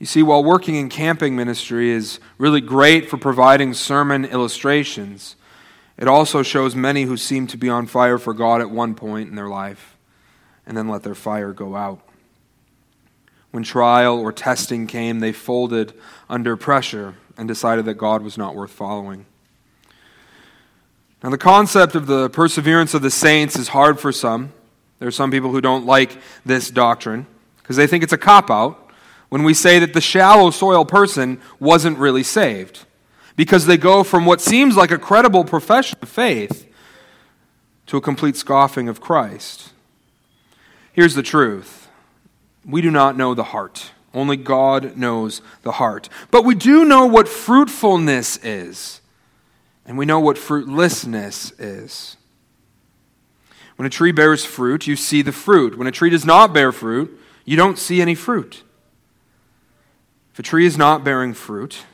You 0.00 0.06
see, 0.06 0.24
while 0.24 0.42
working 0.42 0.74
in 0.74 0.88
camping 0.88 1.36
ministry 1.36 1.90
is 1.90 2.18
really 2.36 2.60
great 2.60 3.08
for 3.08 3.16
providing 3.16 3.72
sermon 3.72 4.24
illustrations, 4.24 5.36
it 5.96 6.08
also 6.08 6.42
shows 6.42 6.74
many 6.74 7.04
who 7.04 7.16
seem 7.16 7.46
to 7.46 7.56
be 7.56 7.68
on 7.68 7.86
fire 7.86 8.18
for 8.18 8.34
God 8.34 8.60
at 8.60 8.72
one 8.72 8.96
point 8.96 9.30
in 9.30 9.36
their 9.36 9.48
life 9.48 9.96
and 10.66 10.76
then 10.76 10.88
let 10.88 11.04
their 11.04 11.14
fire 11.14 11.52
go 11.52 11.76
out. 11.76 12.00
When 13.52 13.62
trial 13.62 14.18
or 14.18 14.32
testing 14.32 14.88
came, 14.88 15.20
they 15.20 15.30
folded 15.30 15.92
under 16.28 16.56
pressure 16.56 17.14
and 17.38 17.46
decided 17.46 17.84
that 17.84 17.94
God 17.94 18.22
was 18.22 18.36
not 18.36 18.56
worth 18.56 18.72
following. 18.72 19.26
Now, 21.22 21.30
the 21.30 21.38
concept 21.38 21.94
of 21.94 22.06
the 22.06 22.30
perseverance 22.30 22.94
of 22.94 23.02
the 23.02 23.10
saints 23.10 23.58
is 23.58 23.68
hard 23.68 24.00
for 24.00 24.10
some. 24.10 24.52
There 24.98 25.08
are 25.08 25.12
some 25.12 25.30
people 25.30 25.50
who 25.50 25.60
don't 25.60 25.84
like 25.84 26.16
this 26.46 26.70
doctrine 26.70 27.26
because 27.58 27.76
they 27.76 27.86
think 27.86 28.02
it's 28.02 28.12
a 28.12 28.18
cop 28.18 28.50
out 28.50 28.90
when 29.28 29.42
we 29.42 29.54
say 29.54 29.78
that 29.78 29.92
the 29.92 30.00
shallow 30.00 30.50
soil 30.50 30.84
person 30.84 31.40
wasn't 31.58 31.98
really 31.98 32.22
saved 32.22 32.84
because 33.36 33.66
they 33.66 33.76
go 33.76 34.02
from 34.02 34.26
what 34.26 34.40
seems 34.40 34.76
like 34.76 34.90
a 34.90 34.98
credible 34.98 35.44
profession 35.44 35.98
of 36.02 36.08
faith 36.08 36.66
to 37.86 37.96
a 37.96 38.00
complete 38.00 38.36
scoffing 38.36 38.88
of 38.88 39.00
Christ. 39.00 39.70
Here's 40.92 41.14
the 41.14 41.22
truth 41.22 41.88
we 42.64 42.82
do 42.82 42.90
not 42.90 43.16
know 43.16 43.34
the 43.34 43.44
heart. 43.44 43.92
Only 44.12 44.36
God 44.36 44.96
knows 44.96 45.40
the 45.62 45.72
heart. 45.72 46.08
But 46.30 46.44
we 46.44 46.54
do 46.54 46.84
know 46.84 47.06
what 47.06 47.28
fruitfulness 47.28 48.38
is. 48.38 49.00
And 49.90 49.98
we 49.98 50.06
know 50.06 50.20
what 50.20 50.38
fruitlessness 50.38 51.52
is. 51.58 52.16
When 53.74 53.86
a 53.86 53.90
tree 53.90 54.12
bears 54.12 54.44
fruit, 54.44 54.86
you 54.86 54.94
see 54.94 55.20
the 55.20 55.32
fruit. 55.32 55.76
When 55.76 55.88
a 55.88 55.90
tree 55.90 56.10
does 56.10 56.24
not 56.24 56.54
bear 56.54 56.70
fruit, 56.70 57.20
you 57.44 57.56
don't 57.56 57.76
see 57.76 58.00
any 58.00 58.14
fruit. 58.14 58.62
If 60.32 60.38
a 60.38 60.42
tree 60.44 60.64
is 60.64 60.78
not 60.78 61.02
bearing 61.02 61.34
fruit, 61.34 61.86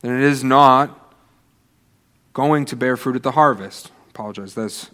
then 0.00 0.16
it 0.16 0.22
is 0.22 0.42
not 0.42 1.14
going 2.32 2.64
to 2.64 2.76
bear 2.76 2.96
fruit 2.96 3.16
at 3.16 3.22
the 3.22 3.32
harvest. 3.32 3.92
Apologize, 4.08 4.54
that's 4.54 4.90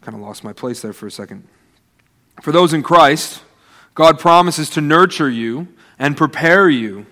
kind 0.00 0.14
of 0.14 0.20
lost 0.20 0.44
my 0.44 0.52
place 0.52 0.80
there 0.80 0.92
for 0.92 1.08
a 1.08 1.10
second. 1.10 1.42
For 2.40 2.52
those 2.52 2.72
in 2.72 2.84
Christ, 2.84 3.42
God 3.96 4.20
promises 4.20 4.70
to 4.70 4.80
nurture 4.80 5.28
you 5.28 5.66
and 5.98 6.16
prepare 6.16 6.70
you 6.70 7.06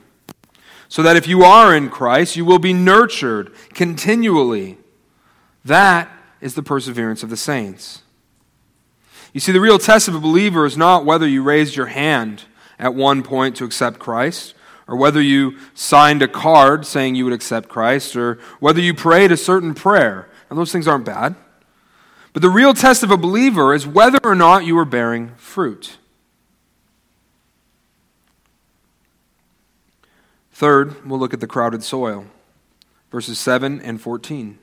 so 0.91 1.05
that 1.05 1.17
if 1.17 1.29
you 1.29 1.45
are 1.45 1.75
in 1.75 1.89
Christ, 1.89 2.35
you 2.35 2.45
will 2.45 2.59
be 2.59 2.73
nurtured 2.73 3.53
continually. 3.75 4.77
That 5.65 6.11
is 6.41 6.55
the 6.55 6.65
perseverance 6.65 7.23
of 7.23 7.31
the 7.31 7.37
saints. 7.37 8.03
You 9.33 9.39
see, 9.39 9.53
the 9.53 9.61
real 9.61 9.79
test 9.79 10.09
of 10.09 10.17
a 10.17 10.21
believer 10.21 10.67
is 10.67 10.77
not 10.77 11.05
whether 11.05 11.29
you 11.29 11.45
raised 11.45 11.77
your 11.77 11.87
hand 11.87 12.43
at 12.77 12.93
one 12.93 13.23
point 13.23 13.55
to 13.57 13.65
accept 13.65 14.01
Christ, 14.01 14.55
or 14.89 14.97
whether 14.97 15.23
you 15.23 15.59
signed 15.75 16.23
a 16.23 16.29
card 16.29 16.85
saying 16.85 17.15
you 17.15 17.25
would 17.25 17.35
accept 17.35 17.69
Christ, 17.69 18.17
or 18.17 18.41
whether 18.59 18.81
you 18.81 18.93
prayed 18.93 19.31
a 19.31 19.37
certain 19.37 19.75
prayer. 19.75 20.29
Now, 20.51 20.57
those 20.57 20.73
things 20.73 20.89
aren't 20.89 21.05
bad. 21.05 21.37
But 22.33 22.43
the 22.43 22.51
real 22.51 22.75
test 22.75 23.05
of 23.05 23.13
a 23.13 23.17
believer 23.17 23.73
is 23.73 23.87
whether 23.87 24.19
or 24.25 24.35
not 24.35 24.65
you 24.65 24.77
are 24.77 24.85
bearing 24.85 25.37
fruit. 25.37 25.99
Third, 30.61 31.09
we'll 31.09 31.19
look 31.19 31.33
at 31.33 31.41
the 31.41 31.47
crowded 31.47 31.83
soil. 31.83 32.27
Verses 33.11 33.39
7 33.39 33.81
and 33.81 33.99
14. 33.99 34.59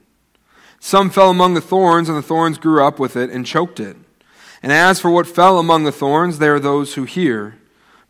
Some 0.80 1.10
fell 1.10 1.32
among 1.32 1.56
the 1.56 1.60
thorns, 1.60 2.08
and 2.08 2.16
the 2.16 2.22
thorns 2.22 2.60
grew 2.60 2.86
up 2.86 3.00
with 3.00 3.16
it 3.16 3.32
and 3.32 3.48
choked 3.48 3.80
it. 3.80 3.98
And 4.62 4.72
as 4.72 5.00
for 5.00 5.10
what 5.10 5.25
fell 5.25 5.58
among 5.58 5.86
the 5.86 5.92
thorns, 5.92 6.38
they 6.38 6.50
are 6.50 6.60
those 6.60 6.94
who 6.94 7.06
hear, 7.06 7.58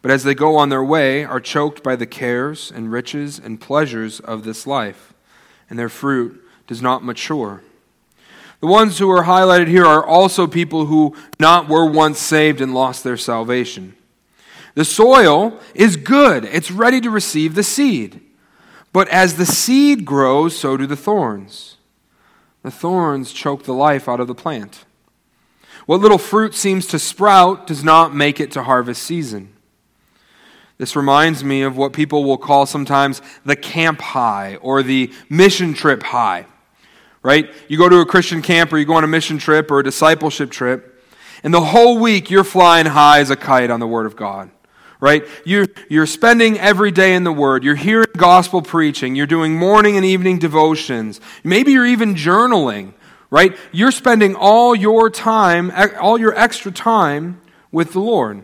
but 0.02 0.12
as 0.12 0.26
they 0.26 0.36
go 0.36 0.58
on 0.58 0.68
their 0.68 0.84
way, 0.84 1.24
are 1.24 1.40
choked 1.40 1.82
by 1.82 1.96
the 1.96 2.06
cares 2.06 2.74
and 2.76 2.92
riches 2.92 3.40
and 3.40 3.62
pleasures 3.62 4.20
of 4.20 4.44
this 4.44 4.68
life, 4.68 5.14
and 5.70 5.80
their 5.80 5.88
fruit 5.88 6.44
does 6.68 6.82
not 6.82 7.06
mature. 7.06 7.64
The 8.60 8.68
ones 8.68 9.00
who 9.00 9.10
are 9.10 9.24
highlighted 9.24 9.70
here 9.70 9.86
are 9.86 10.06
also 10.06 10.46
people 10.46 10.88
who 10.88 11.16
not 11.40 11.70
were 11.70 11.90
once 11.90 12.20
saved 12.20 12.60
and 12.60 12.74
lost 12.74 13.06
their 13.06 13.16
salvation. 13.16 13.96
The 14.78 14.86
soil 14.86 15.60
is 15.74 15.98
good, 15.98 16.46
it's 16.46 16.70
ready 16.70 17.02
to 17.02 17.10
receive 17.10 17.56
the 17.56 17.64
seed. 17.64 18.22
But 18.94 19.08
as 19.08 19.36
the 19.36 19.46
seed 19.48 20.06
grows, 20.06 20.56
so 20.56 20.78
do 20.78 20.86
the 20.86 20.96
thorns. 20.96 21.78
The 22.62 22.70
thorns 22.70 23.34
choke 23.34 23.64
the 23.64 23.74
life 23.74 24.08
out 24.08 24.20
of 24.20 24.28
the 24.28 24.36
plant. 24.36 24.86
What 25.88 26.00
little 26.00 26.20
fruit 26.20 26.54
seems 26.54 26.86
to 26.90 27.00
sprout 27.00 27.66
does 27.66 27.84
not 27.84 28.14
make 28.14 28.40
it 28.40 28.52
to 28.52 28.62
harvest 28.62 29.02
season. 29.02 29.52
This 30.78 30.96
reminds 30.96 31.44
me 31.44 31.64
of 31.64 31.76
what 31.76 31.92
people 31.92 32.24
will 32.24 32.38
call 32.38 32.68
sometimes 32.68 33.20
the 33.44 33.56
camp 33.56 34.00
high 34.00 34.58
or 34.58 34.84
the 34.84 35.12
mission 35.28 35.74
trip 35.74 36.04
high. 36.04 36.46
Right? 37.24 37.50
You 37.68 37.80
go 37.80 37.90
to 37.90 38.02
a 38.02 38.06
Christian 38.06 38.44
camp 38.44 38.72
or 38.72 38.78
you 38.78 38.86
go 38.86 38.94
on 38.94 39.04
a 39.04 39.08
mission 39.08 39.40
trip 39.40 39.72
or 39.72 39.80
a 39.80 39.84
discipleship 39.84 40.52
trip, 40.52 41.04
and 41.42 41.52
the 41.52 41.62
whole 41.62 41.98
week 41.98 42.30
you're 42.30 42.44
flying 42.44 42.86
high 42.86 43.22
as 43.22 43.32
a 43.32 43.36
kite 43.36 43.72
on 43.72 43.80
the 43.80 43.88
Word 43.88 44.06
of 44.06 44.16
God 44.16 44.52
right? 45.00 45.26
You're, 45.46 45.68
you're 45.90 46.06
spending 46.06 46.60
every 46.60 46.92
day 46.92 47.14
in 47.14 47.24
the 47.24 47.32
Word. 47.32 47.64
You're 47.64 47.76
hearing 47.76 48.08
gospel 48.16 48.62
preaching. 48.62 49.16
You're 49.16 49.28
doing 49.28 49.56
morning 49.56 49.96
and 49.96 50.06
evening 50.06 50.40
devotions. 50.40 51.22
Maybe 51.44 51.72
you're 51.72 51.86
even 51.86 52.16
journaling, 52.16 52.94
right? 53.30 53.56
You're 53.72 53.92
spending 53.92 54.36
all 54.36 54.76
your 54.76 55.10
time, 55.10 55.72
all 56.00 56.18
your 56.18 56.38
extra 56.38 56.72
time 56.72 57.42
with 57.72 57.94
the 57.94 58.00
Lord. 58.00 58.44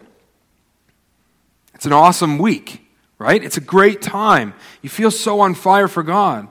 It's 1.74 1.86
an 1.86 1.94
awesome 1.94 2.38
week, 2.38 2.88
right? 3.18 3.44
It's 3.44 3.58
a 3.58 3.62
great 3.62 4.02
time. 4.02 4.54
You 4.82 4.90
feel 4.90 5.12
so 5.12 5.40
on 5.40 5.56
fire 5.56 5.88
for 5.88 6.04
God. 6.04 6.48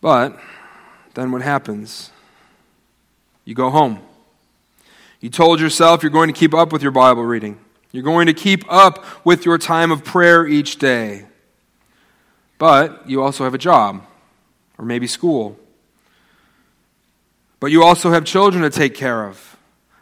But 0.00 0.38
then 1.14 1.30
what 1.30 1.42
happens? 1.42 2.10
You 3.44 3.54
go 3.54 3.70
home. 3.70 4.00
You 5.20 5.30
told 5.30 5.60
yourself 5.60 6.02
you're 6.02 6.10
going 6.10 6.28
to 6.28 6.38
keep 6.38 6.52
up 6.52 6.72
with 6.72 6.82
your 6.82 6.90
Bible 6.90 7.22
reading. 7.22 7.58
You're 7.92 8.02
going 8.02 8.26
to 8.26 8.34
keep 8.34 8.64
up 8.72 9.04
with 9.24 9.44
your 9.44 9.58
time 9.58 9.92
of 9.92 10.02
prayer 10.02 10.46
each 10.46 10.78
day. 10.78 11.26
But 12.58 13.08
you 13.08 13.22
also 13.22 13.44
have 13.44 13.54
a 13.54 13.58
job, 13.58 14.04
or 14.78 14.84
maybe 14.84 15.06
school. 15.06 15.58
But 17.60 17.70
you 17.70 17.84
also 17.84 18.10
have 18.10 18.24
children 18.24 18.62
to 18.62 18.70
take 18.70 18.94
care 18.94 19.26
of. 19.26 19.56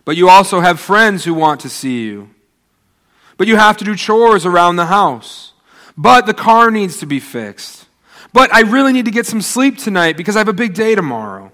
But 0.05 0.17
you 0.17 0.29
also 0.29 0.61
have 0.61 0.81
friends 0.81 1.25
who 1.25 1.35
want 1.35 1.61
to 1.61 1.69
see 1.69 2.05
you. 2.05 2.31
But 3.37 3.49
you 3.49 3.57
have 3.57 3.77
to 3.79 3.85
do 3.85 3.97
chores 3.97 4.47
around 4.47 4.77
the 4.77 4.87
house. 4.87 5.53
But 5.97 6.27
the 6.27 6.35
car 6.35 6.71
needs 6.71 6.99
to 6.99 7.07
be 7.07 7.21
fixed. 7.21 7.87
But 8.33 8.55
I 8.55 8.61
really 8.61 8.93
need 8.93 9.07
to 9.07 9.11
get 9.11 9.27
some 9.27 9.43
sleep 9.43 9.79
tonight 9.79 10.17
because 10.17 10.37
I 10.37 10.41
have 10.41 10.49
a 10.49 10.53
big 10.53 10.75
day 10.75 10.95
tomorrow. 10.95 11.53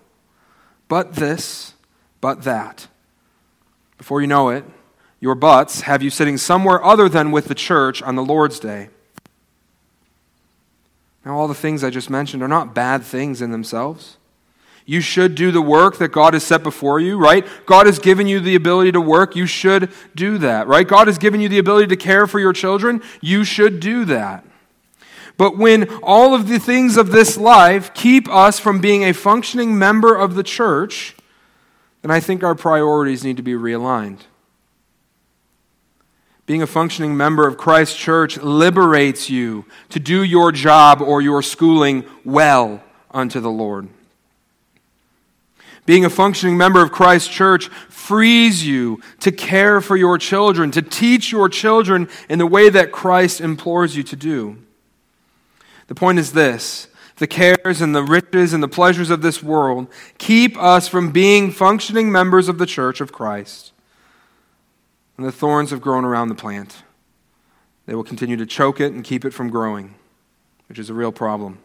But 0.89 1.15
this, 1.15 1.75
but 2.21 2.43
that. 2.43 2.89
Before 3.99 4.21
you 4.21 4.27
know 4.27 4.51
it, 4.51 4.65
your 5.21 5.35
butts 5.35 5.83
have 5.83 6.03
you 6.03 6.11
sitting 6.11 6.37
somewhere 6.37 6.83
other 6.85 7.09
than 7.09 7.31
with 7.31 7.47
the 7.47 7.55
church 7.55 8.03
on 8.03 8.17
the 8.17 8.25
Lord's 8.25 8.61
day. 8.61 8.89
Now, 11.25 11.37
all 11.37 11.49
the 11.49 11.55
things 11.55 11.83
I 11.83 11.91
just 11.91 12.11
mentioned 12.11 12.43
are 12.43 12.49
not 12.49 12.75
bad 12.75 13.03
things 13.03 13.43
in 13.43 13.51
themselves. 13.51 14.17
You 14.85 15.01
should 15.01 15.35
do 15.35 15.51
the 15.51 15.61
work 15.61 15.99
that 15.99 16.13
God 16.13 16.35
has 16.35 16.45
set 16.45 16.63
before 16.63 17.01
you, 17.01 17.19
right? 17.19 17.45
God 17.67 17.87
has 17.87 17.99
given 17.99 18.29
you 18.29 18.39
the 18.39 18.55
ability 18.55 18.93
to 18.93 19.01
work. 19.01 19.35
You 19.35 19.47
should 19.47 19.91
do 20.15 20.39
that, 20.39 20.69
right? 20.69 20.87
God 20.87 21.09
has 21.09 21.19
given 21.19 21.41
you 21.41 21.49
the 21.49 21.59
ability 21.59 21.89
to 21.89 21.97
care 21.97 22.29
for 22.29 22.39
your 22.39 22.53
children. 22.53 23.03
You 23.21 23.43
should 23.43 23.81
do 23.81 24.05
that. 24.05 24.45
But 25.37 25.59
when 25.59 25.89
all 26.05 26.35
of 26.35 26.47
the 26.47 26.61
things 26.61 26.97
of 26.97 27.11
this 27.11 27.37
life 27.37 27.93
keep 27.93 28.29
us 28.29 28.61
from 28.61 28.81
being 28.81 29.03
a 29.03 29.13
functioning 29.13 29.77
member 29.77 30.15
of 30.15 30.37
the 30.37 30.45
church, 30.45 31.17
then 32.03 32.13
I 32.13 32.21
think 32.21 32.45
our 32.45 32.55
priorities 32.55 33.25
need 33.25 33.37
to 33.39 33.43
be 33.43 33.53
realigned. 33.55 34.21
Being 36.47 36.63
a 36.63 36.67
functioning 36.67 37.17
member 37.17 37.47
of 37.47 37.57
Christ's 37.57 37.97
church 37.97 38.39
liberates 38.39 39.29
you 39.29 39.65
to 39.89 39.99
do 39.99 40.23
your 40.23 40.53
job 40.53 41.03
or 41.03 41.21
your 41.21 41.43
schooling 41.43 42.05
well 42.25 42.83
unto 43.11 43.41
the 43.41 43.51
Lord. 43.51 43.89
Being 45.87 46.05
a 46.05 46.11
functioning 46.11 46.57
member 46.57 46.83
of 46.83 46.93
Christ's 46.93 47.29
church 47.29 47.69
frees 47.89 48.67
you 48.67 49.01
to 49.21 49.33
care 49.33 49.81
for 49.81 49.97
your 49.97 50.19
children, 50.19 50.71
to 50.73 50.83
teach 50.83 51.33
your 51.33 51.49
children 51.49 52.09
in 52.29 52.39
the 52.39 52.47
way 52.47 52.69
that 52.69 52.93
Christ 52.93 53.41
implores 53.41 53.97
you 53.97 54.03
to 54.05 54.17
do. 54.17 54.59
The 55.89 55.95
point 55.95 56.19
is 56.19 56.33
this 56.33 56.89
the 57.17 57.27
cares 57.27 57.81
and 57.81 57.95
the 57.95 58.03
riches 58.03 58.53
and 58.53 58.63
the 58.63 58.69
pleasures 58.69 59.11
of 59.11 59.23
this 59.23 59.43
world 59.43 59.89
keep 60.19 60.57
us 60.59 60.87
from 60.87 61.13
being 61.13 61.51
functioning 61.51 62.13
members 62.13 62.49
of 62.49 62.59
the 62.59 62.67
church 62.67 63.01
of 63.01 63.13
Christ. 63.13 63.73
And 65.17 65.27
the 65.27 65.33
thorns 65.33 65.71
have 65.71 65.81
grown 65.81 66.05
around 66.05 66.29
the 66.29 66.35
plant. 66.35 66.83
They 67.87 67.95
will 67.95 68.05
continue 68.05 68.37
to 68.37 68.47
choke 68.47 68.81
it 68.81 68.93
and 68.93 69.05
keep 69.05 69.25
it 69.25 69.33
from 69.33 69.49
growing, 69.49 69.95
which 70.69 70.79
is 70.79 70.91
a 70.91 70.95
real 70.95 71.13
problem. 71.13 71.59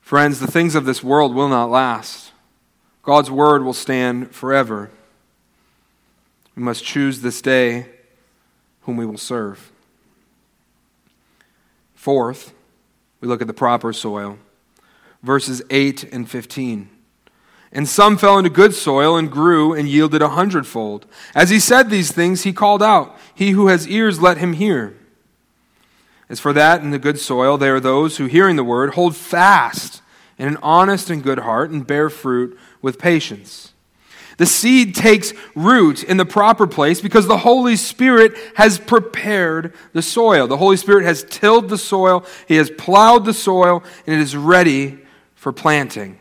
Friends, 0.00 0.40
the 0.40 0.50
things 0.50 0.74
of 0.74 0.86
this 0.86 1.02
world 1.02 1.34
will 1.34 1.48
not 1.48 1.70
last. 1.70 2.32
God's 3.02 3.30
word 3.30 3.62
will 3.62 3.74
stand 3.74 4.34
forever. 4.34 4.90
We 6.56 6.62
must 6.62 6.84
choose 6.84 7.20
this 7.20 7.40
day 7.42 7.86
whom 8.82 8.96
we 8.96 9.06
will 9.06 9.18
serve. 9.18 9.70
Fourth, 11.94 12.54
we 13.20 13.28
look 13.28 13.40
at 13.42 13.46
the 13.46 13.54
proper 13.54 13.92
soil. 13.92 14.38
Verses 15.22 15.62
8 15.68 16.04
and 16.04 16.28
15. 16.28 16.88
And 17.72 17.88
some 17.88 18.16
fell 18.16 18.38
into 18.38 18.50
good 18.50 18.74
soil 18.74 19.16
and 19.16 19.30
grew 19.30 19.74
and 19.74 19.88
yielded 19.88 20.22
a 20.22 20.30
hundredfold. 20.30 21.06
As 21.34 21.50
he 21.50 21.60
said 21.60 21.90
these 21.90 22.10
things, 22.10 22.44
he 22.44 22.52
called 22.52 22.82
out, 22.82 23.16
He 23.34 23.50
who 23.50 23.68
has 23.68 23.86
ears, 23.86 24.20
let 24.20 24.38
him 24.38 24.54
hear. 24.54 24.96
As 26.30 26.40
for 26.40 26.52
that 26.52 26.82
in 26.82 26.90
the 26.90 26.98
good 26.98 27.18
soil, 27.18 27.58
they 27.58 27.68
are 27.68 27.80
those 27.80 28.16
who, 28.16 28.26
hearing 28.26 28.56
the 28.56 28.64
word, 28.64 28.94
hold 28.94 29.16
fast 29.16 30.02
in 30.38 30.48
an 30.48 30.58
honest 30.62 31.10
and 31.10 31.22
good 31.22 31.40
heart 31.40 31.70
and 31.70 31.86
bear 31.86 32.10
fruit 32.10 32.58
with 32.80 32.98
patience. 32.98 33.72
The 34.38 34.46
seed 34.46 34.94
takes 34.94 35.32
root 35.56 36.04
in 36.04 36.16
the 36.16 36.24
proper 36.24 36.66
place 36.66 37.00
because 37.00 37.26
the 37.26 37.38
Holy 37.38 37.74
Spirit 37.74 38.34
has 38.54 38.78
prepared 38.78 39.74
the 39.92 40.02
soil. 40.02 40.46
The 40.46 40.56
Holy 40.56 40.76
Spirit 40.76 41.04
has 41.04 41.24
tilled 41.24 41.68
the 41.68 41.78
soil, 41.78 42.24
He 42.46 42.56
has 42.56 42.70
plowed 42.70 43.24
the 43.24 43.34
soil, 43.34 43.82
and 44.06 44.14
it 44.14 44.22
is 44.22 44.36
ready 44.36 45.00
for 45.34 45.52
planting, 45.52 46.18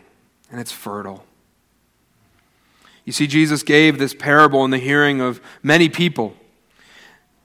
and 0.50 0.60
it's 0.60 0.72
fertile. 0.72 1.27
You 3.08 3.14
see, 3.14 3.26
Jesus 3.26 3.64
gave 3.64 3.98
this 3.98 4.14
parable 4.14 4.66
in 4.66 4.72
the 4.72 4.78
hearing 4.78 5.22
of 5.22 5.40
many 5.64 5.88
people. 5.88 6.36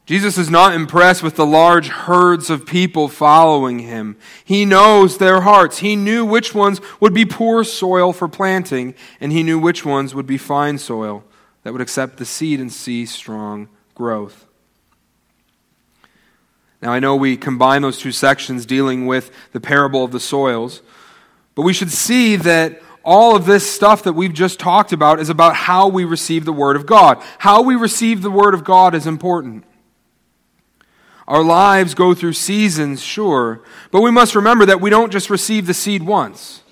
Jesus 0.06 0.36
is 0.36 0.50
not 0.50 0.74
impressed 0.74 1.22
with 1.22 1.36
the 1.36 1.46
large 1.46 1.86
herds 1.86 2.50
of 2.50 2.66
people 2.66 3.06
following 3.06 3.78
him. 3.78 4.16
He 4.44 4.64
knows 4.64 5.18
their 5.18 5.42
hearts. 5.42 5.78
He 5.78 5.94
knew 5.94 6.24
which 6.24 6.52
ones 6.52 6.80
would 6.98 7.14
be 7.14 7.24
poor 7.24 7.62
soil 7.62 8.12
for 8.12 8.26
planting, 8.26 8.96
and 9.20 9.30
he 9.30 9.44
knew 9.44 9.56
which 9.56 9.84
ones 9.84 10.16
would 10.16 10.26
be 10.26 10.36
fine 10.36 10.78
soil 10.78 11.22
that 11.62 11.72
would 11.72 11.80
accept 11.80 12.16
the 12.16 12.24
seed 12.24 12.58
and 12.58 12.72
see 12.72 13.06
strong 13.06 13.68
growth. 13.94 14.46
Now, 16.82 16.90
I 16.90 16.98
know 16.98 17.14
we 17.14 17.36
combine 17.36 17.82
those 17.82 17.98
two 17.98 18.10
sections 18.10 18.66
dealing 18.66 19.06
with 19.06 19.30
the 19.52 19.60
parable 19.60 20.02
of 20.02 20.10
the 20.10 20.18
soils, 20.18 20.82
but 21.54 21.62
we 21.62 21.72
should 21.72 21.92
see 21.92 22.34
that 22.34 22.82
all 23.04 23.34
of 23.34 23.46
this 23.46 23.68
stuff 23.68 24.04
that 24.04 24.12
we've 24.12 24.32
just 24.32 24.60
talked 24.60 24.92
about 24.92 25.20
is 25.20 25.28
about 25.28 25.54
how 25.54 25.88
we 25.88 26.04
receive 26.04 26.44
the 26.44 26.52
Word 26.52 26.76
of 26.76 26.86
God. 26.86 27.22
How 27.38 27.62
we 27.62 27.74
receive 27.74 28.22
the 28.22 28.30
Word 28.30 28.54
of 28.54 28.64
God 28.64 28.94
is 28.94 29.06
important. 29.06 29.64
Our 31.26 31.42
lives 31.42 31.94
go 31.94 32.14
through 32.14 32.34
seasons, 32.34 33.02
sure, 33.02 33.62
but 33.90 34.02
we 34.02 34.10
must 34.10 34.34
remember 34.34 34.66
that 34.66 34.80
we 34.80 34.90
don't 34.90 35.12
just 35.12 35.30
receive 35.30 35.66
the 35.66 35.74
seed 35.74 36.02
once. 36.02 36.62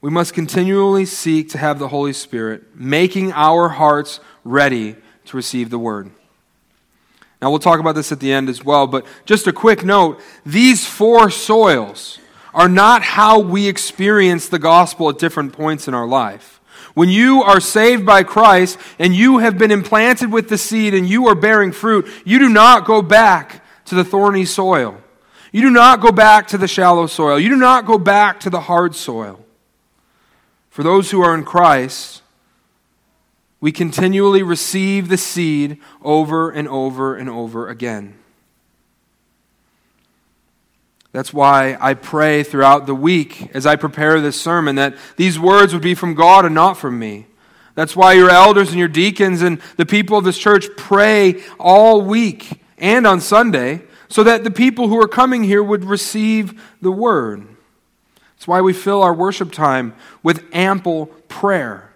We 0.00 0.10
must 0.10 0.32
continually 0.32 1.04
seek 1.04 1.50
to 1.50 1.58
have 1.58 1.78
the 1.78 1.88
Holy 1.88 2.12
Spirit 2.12 2.74
making 2.74 3.32
our 3.32 3.68
hearts 3.68 4.20
ready 4.44 4.96
to 5.26 5.36
receive 5.36 5.70
the 5.70 5.78
Word. 5.78 6.10
Now, 7.42 7.50
we'll 7.50 7.58
talk 7.58 7.80
about 7.80 7.94
this 7.94 8.12
at 8.12 8.20
the 8.20 8.32
end 8.32 8.48
as 8.48 8.64
well, 8.64 8.86
but 8.86 9.06
just 9.24 9.46
a 9.46 9.52
quick 9.52 9.84
note 9.84 10.20
these 10.44 10.86
four 10.86 11.30
soils 11.30 12.18
are 12.54 12.68
not 12.68 13.02
how 13.02 13.38
we 13.38 13.68
experience 13.68 14.48
the 14.48 14.58
gospel 14.58 15.08
at 15.08 15.18
different 15.18 15.52
points 15.52 15.88
in 15.88 15.94
our 15.94 16.06
life. 16.06 16.60
When 16.94 17.08
you 17.08 17.42
are 17.42 17.60
saved 17.60 18.04
by 18.04 18.22
Christ 18.22 18.78
and 18.98 19.14
you 19.14 19.38
have 19.38 19.58
been 19.58 19.70
implanted 19.70 20.32
with 20.32 20.48
the 20.48 20.58
seed 20.58 20.94
and 20.94 21.08
you 21.08 21.28
are 21.28 21.34
bearing 21.34 21.72
fruit, 21.72 22.10
you 22.24 22.38
do 22.38 22.48
not 22.48 22.84
go 22.84 23.00
back 23.02 23.64
to 23.86 23.94
the 23.94 24.04
thorny 24.04 24.44
soil. 24.44 25.00
You 25.52 25.62
do 25.62 25.70
not 25.70 26.00
go 26.00 26.12
back 26.12 26.48
to 26.48 26.58
the 26.58 26.68
shallow 26.68 27.06
soil. 27.06 27.38
You 27.38 27.48
do 27.48 27.56
not 27.56 27.86
go 27.86 27.98
back 27.98 28.40
to 28.40 28.50
the 28.50 28.60
hard 28.60 28.94
soil. 28.94 29.44
For 30.68 30.82
those 30.82 31.10
who 31.10 31.22
are 31.22 31.34
in 31.34 31.44
Christ, 31.44 32.22
we 33.60 33.72
continually 33.72 34.42
receive 34.42 35.08
the 35.08 35.16
seed 35.16 35.78
over 36.02 36.50
and 36.50 36.68
over 36.68 37.16
and 37.16 37.28
over 37.28 37.68
again. 37.68 38.19
That's 41.12 41.32
why 41.32 41.76
I 41.80 41.94
pray 41.94 42.42
throughout 42.42 42.86
the 42.86 42.94
week 42.94 43.50
as 43.54 43.66
I 43.66 43.76
prepare 43.76 44.20
this 44.20 44.40
sermon 44.40 44.76
that 44.76 44.96
these 45.16 45.38
words 45.38 45.72
would 45.72 45.82
be 45.82 45.94
from 45.94 46.14
God 46.14 46.44
and 46.44 46.54
not 46.54 46.74
from 46.74 46.98
me. 46.98 47.26
That's 47.74 47.96
why 47.96 48.12
your 48.12 48.30
elders 48.30 48.70
and 48.70 48.78
your 48.78 48.88
deacons 48.88 49.42
and 49.42 49.60
the 49.76 49.86
people 49.86 50.18
of 50.18 50.24
this 50.24 50.38
church 50.38 50.66
pray 50.76 51.42
all 51.58 52.02
week 52.02 52.62
and 52.78 53.06
on 53.06 53.20
Sunday 53.20 53.82
so 54.08 54.22
that 54.24 54.44
the 54.44 54.50
people 54.50 54.88
who 54.88 55.00
are 55.00 55.08
coming 55.08 55.44
here 55.44 55.62
would 55.62 55.84
receive 55.84 56.60
the 56.80 56.92
word. 56.92 57.46
That's 58.36 58.46
why 58.48 58.60
we 58.60 58.72
fill 58.72 59.02
our 59.02 59.14
worship 59.14 59.52
time 59.52 59.94
with 60.22 60.44
ample 60.52 61.06
prayer. 61.28 61.92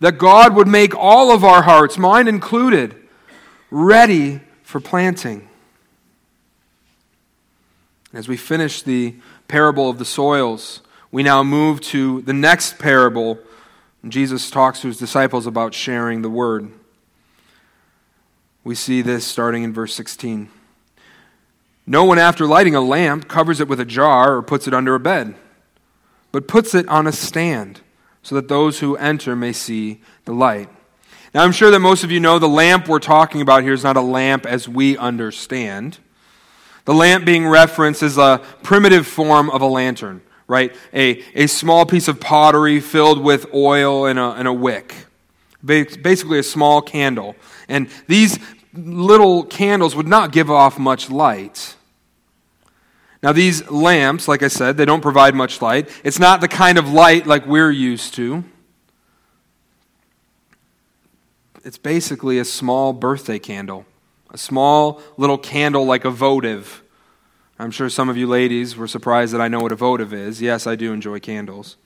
That 0.00 0.18
God 0.18 0.54
would 0.54 0.68
make 0.68 0.94
all 0.94 1.32
of 1.32 1.44
our 1.44 1.62
hearts, 1.62 1.98
mine 1.98 2.28
included, 2.28 2.94
ready 3.70 4.40
for 4.62 4.80
planting. 4.80 5.48
As 8.14 8.28
we 8.28 8.36
finish 8.36 8.80
the 8.80 9.16
parable 9.48 9.90
of 9.90 9.98
the 9.98 10.04
soils, 10.04 10.82
we 11.10 11.24
now 11.24 11.42
move 11.42 11.80
to 11.80 12.22
the 12.22 12.32
next 12.32 12.78
parable. 12.78 13.40
Jesus 14.08 14.50
talks 14.50 14.80
to 14.80 14.86
his 14.86 14.98
disciples 14.98 15.48
about 15.48 15.74
sharing 15.74 16.22
the 16.22 16.30
word. 16.30 16.70
We 18.62 18.76
see 18.76 19.02
this 19.02 19.26
starting 19.26 19.64
in 19.64 19.72
verse 19.72 19.92
16. 19.94 20.48
No 21.88 22.04
one, 22.04 22.20
after 22.20 22.46
lighting 22.46 22.76
a 22.76 22.80
lamp, 22.80 23.26
covers 23.26 23.60
it 23.60 23.66
with 23.66 23.80
a 23.80 23.84
jar 23.84 24.36
or 24.36 24.42
puts 24.42 24.68
it 24.68 24.72
under 24.72 24.94
a 24.94 25.00
bed, 25.00 25.34
but 26.30 26.46
puts 26.46 26.72
it 26.72 26.88
on 26.88 27.08
a 27.08 27.12
stand 27.12 27.80
so 28.22 28.36
that 28.36 28.46
those 28.46 28.78
who 28.78 28.96
enter 28.96 29.34
may 29.34 29.52
see 29.52 30.00
the 30.24 30.32
light. 30.32 30.68
Now, 31.34 31.42
I'm 31.42 31.52
sure 31.52 31.72
that 31.72 31.80
most 31.80 32.04
of 32.04 32.12
you 32.12 32.20
know 32.20 32.38
the 32.38 32.48
lamp 32.48 32.86
we're 32.86 33.00
talking 33.00 33.40
about 33.40 33.64
here 33.64 33.72
is 33.72 33.82
not 33.82 33.96
a 33.96 34.00
lamp 34.00 34.46
as 34.46 34.68
we 34.68 34.96
understand. 34.96 35.98
The 36.84 36.94
lamp 36.94 37.24
being 37.24 37.46
referenced 37.46 38.02
is 38.02 38.18
a 38.18 38.42
primitive 38.62 39.06
form 39.06 39.48
of 39.50 39.62
a 39.62 39.66
lantern, 39.66 40.20
right? 40.46 40.74
A, 40.92 41.22
a 41.34 41.46
small 41.46 41.86
piece 41.86 42.08
of 42.08 42.20
pottery 42.20 42.80
filled 42.80 43.22
with 43.22 43.52
oil 43.54 44.06
and 44.06 44.18
a, 44.18 44.32
and 44.32 44.46
a 44.46 44.52
wick. 44.52 44.94
Basically, 45.64 46.38
a 46.38 46.42
small 46.42 46.82
candle. 46.82 47.36
And 47.68 47.88
these 48.06 48.38
little 48.74 49.44
candles 49.44 49.96
would 49.96 50.06
not 50.06 50.30
give 50.30 50.50
off 50.50 50.78
much 50.78 51.10
light. 51.10 51.76
Now, 53.22 53.32
these 53.32 53.70
lamps, 53.70 54.28
like 54.28 54.42
I 54.42 54.48
said, 54.48 54.76
they 54.76 54.84
don't 54.84 55.00
provide 55.00 55.34
much 55.34 55.62
light. 55.62 55.88
It's 56.04 56.18
not 56.18 56.42
the 56.42 56.48
kind 56.48 56.76
of 56.76 56.90
light 56.90 57.26
like 57.26 57.46
we're 57.46 57.70
used 57.70 58.12
to. 58.14 58.44
It's 61.64 61.78
basically 61.78 62.38
a 62.38 62.44
small 62.44 62.92
birthday 62.92 63.38
candle 63.38 63.86
a 64.34 64.38
small 64.38 65.00
little 65.16 65.38
candle 65.38 65.86
like 65.86 66.04
a 66.04 66.10
votive. 66.10 66.82
I'm 67.56 67.70
sure 67.70 67.88
some 67.88 68.08
of 68.08 68.16
you 68.16 68.26
ladies 68.26 68.76
were 68.76 68.88
surprised 68.88 69.32
that 69.32 69.40
I 69.40 69.46
know 69.46 69.60
what 69.60 69.70
a 69.70 69.76
votive 69.76 70.12
is. 70.12 70.42
Yes, 70.42 70.66
I 70.66 70.74
do 70.74 70.92
enjoy 70.92 71.20
candles. 71.20 71.76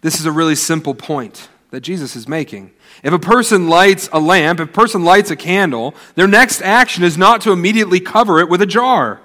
This 0.00 0.18
is 0.18 0.26
a 0.26 0.32
really 0.32 0.56
simple 0.56 0.96
point 0.96 1.48
that 1.70 1.80
Jesus 1.80 2.16
is 2.16 2.26
making. 2.26 2.72
If 3.04 3.12
a 3.12 3.20
person 3.20 3.68
lights 3.68 4.08
a 4.12 4.18
lamp, 4.18 4.58
if 4.58 4.68
a 4.68 4.72
person 4.72 5.04
lights 5.04 5.30
a 5.30 5.36
candle, 5.36 5.94
their 6.16 6.26
next 6.26 6.60
action 6.60 7.04
is 7.04 7.16
not 7.16 7.40
to 7.42 7.52
immediately 7.52 8.00
cover 8.00 8.40
it 8.40 8.48
with 8.48 8.60
a 8.60 8.66
jar. 8.66 9.20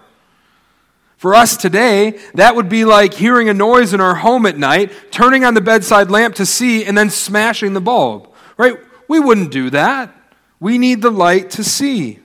For 1.18 1.34
us 1.34 1.58
today, 1.58 2.20
that 2.36 2.56
would 2.56 2.70
be 2.70 2.86
like 2.86 3.16
hearing 3.16 3.50
a 3.50 3.56
noise 3.56 3.96
in 3.96 4.02
our 4.02 4.16
home 4.16 4.46
at 4.46 4.58
night, 4.58 4.92
turning 5.10 5.46
on 5.46 5.56
the 5.56 5.62
bedside 5.62 6.12
lamp 6.12 6.36
to 6.36 6.46
see, 6.46 6.86
and 6.86 6.96
then 6.96 7.10
smashing 7.10 7.74
the 7.74 7.82
bulb. 7.82 8.32
Right? 8.56 8.76
We 9.08 9.20
wouldn't 9.20 9.50
do 9.50 9.72
that. 9.72 10.16
We 10.62 10.78
need 10.78 11.02
the 11.02 11.10
light 11.10 11.50
to 11.52 11.64
see. 11.64 12.20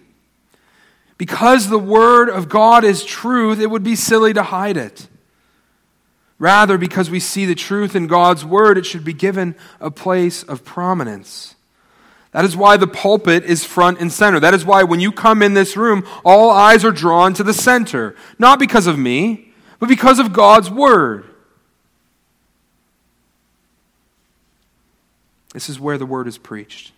Because 1.19 1.69
the 1.69 1.79
Word 1.79 2.29
of 2.29 2.49
God 2.49 2.85
is 2.85 3.03
truth, 3.03 3.59
it 3.59 3.71
would 3.71 3.83
be 3.83 3.97
silly 3.97 4.35
to 4.35 4.43
hide 4.43 4.77
it. 4.77 5.09
Rather, 6.39 6.77
because 6.77 7.09
we 7.09 7.19
see 7.19 7.47
the 7.47 7.55
truth 7.55 7.97
in 7.97 8.07
God's 8.07 8.45
Word, 8.45 8.77
it 8.77 8.85
should 8.85 9.05
be 9.05 9.15
given 9.15 9.57
a 9.81 9.91
place 9.91 10.43
of 10.43 10.65
prominence. 10.65 11.55
That 12.33 12.45
is 12.45 12.55
why 12.55 12.77
the 12.77 12.87
pulpit 12.87 13.45
is 13.45 13.65
front 13.65 13.99
and 13.99 14.13
center. 14.13 14.39
That 14.39 14.53
is 14.53 14.67
why 14.67 14.83
when 14.83 15.01
you 15.01 15.11
come 15.11 15.43
in 15.43 15.55
this 15.55 15.75
room, 15.75 16.07
all 16.23 16.51
eyes 16.51 16.85
are 16.85 16.93
drawn 16.93 17.33
to 17.35 17.43
the 17.43 17.55
center. 17.55 18.15
Not 18.39 18.59
because 18.59 18.87
of 18.87 18.99
me, 18.99 19.55
but 19.79 19.89
because 19.89 20.19
of 20.19 20.35
God's 20.35 20.71
Word. 20.71 21.25
This 25.55 25.71
is 25.71 25.81
where 25.81 25.97
the 25.97 26.05
Word 26.05 26.29
is 26.29 26.37
preached. 26.37 26.93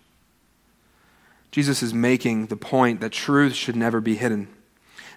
Jesus 1.50 1.82
is 1.82 1.94
making 1.94 2.46
the 2.46 2.56
point 2.56 3.00
that 3.00 3.12
truth 3.12 3.54
should 3.54 3.76
never 3.76 4.00
be 4.00 4.16
hidden. 4.16 4.48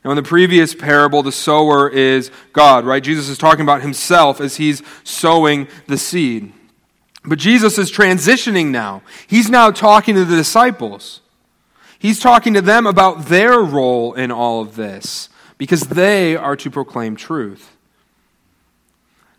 Now, 0.04 0.12
in 0.12 0.15
the 0.15 0.24
previous 0.24 0.74
parable, 0.74 1.22
the 1.22 1.32
sower 1.32 1.88
is 1.88 2.32
God, 2.54 2.86
right? 2.86 3.04
Jesus 3.04 3.30
is 3.30 3.38
talking 3.38 3.62
about 3.62 3.82
himself 3.82 4.41
as 4.41 4.56
he's 4.56 4.82
sowing 5.04 5.67
the 5.88 5.98
seed. 5.98 6.54
But 7.24 7.38
Jesus 7.38 7.78
is 7.78 7.91
transitioning 7.91 8.67
now. 8.67 9.04
He's 9.28 9.50
now 9.50 9.70
talking 9.70 10.15
to 10.15 10.26
the 10.26 10.36
disciples. 10.36 11.22
He's 12.00 12.20
talking 12.20 12.56
to 12.56 12.62
them 12.62 12.88
about 12.88 13.26
their 13.26 13.60
role 13.60 14.15
in 14.15 14.32
all 14.32 14.62
of 14.62 14.76
this 14.76 15.30
because 15.60 15.82
they 15.82 16.36
are 16.36 16.56
to 16.56 16.72
proclaim 16.72 17.15
truth. 17.15 17.78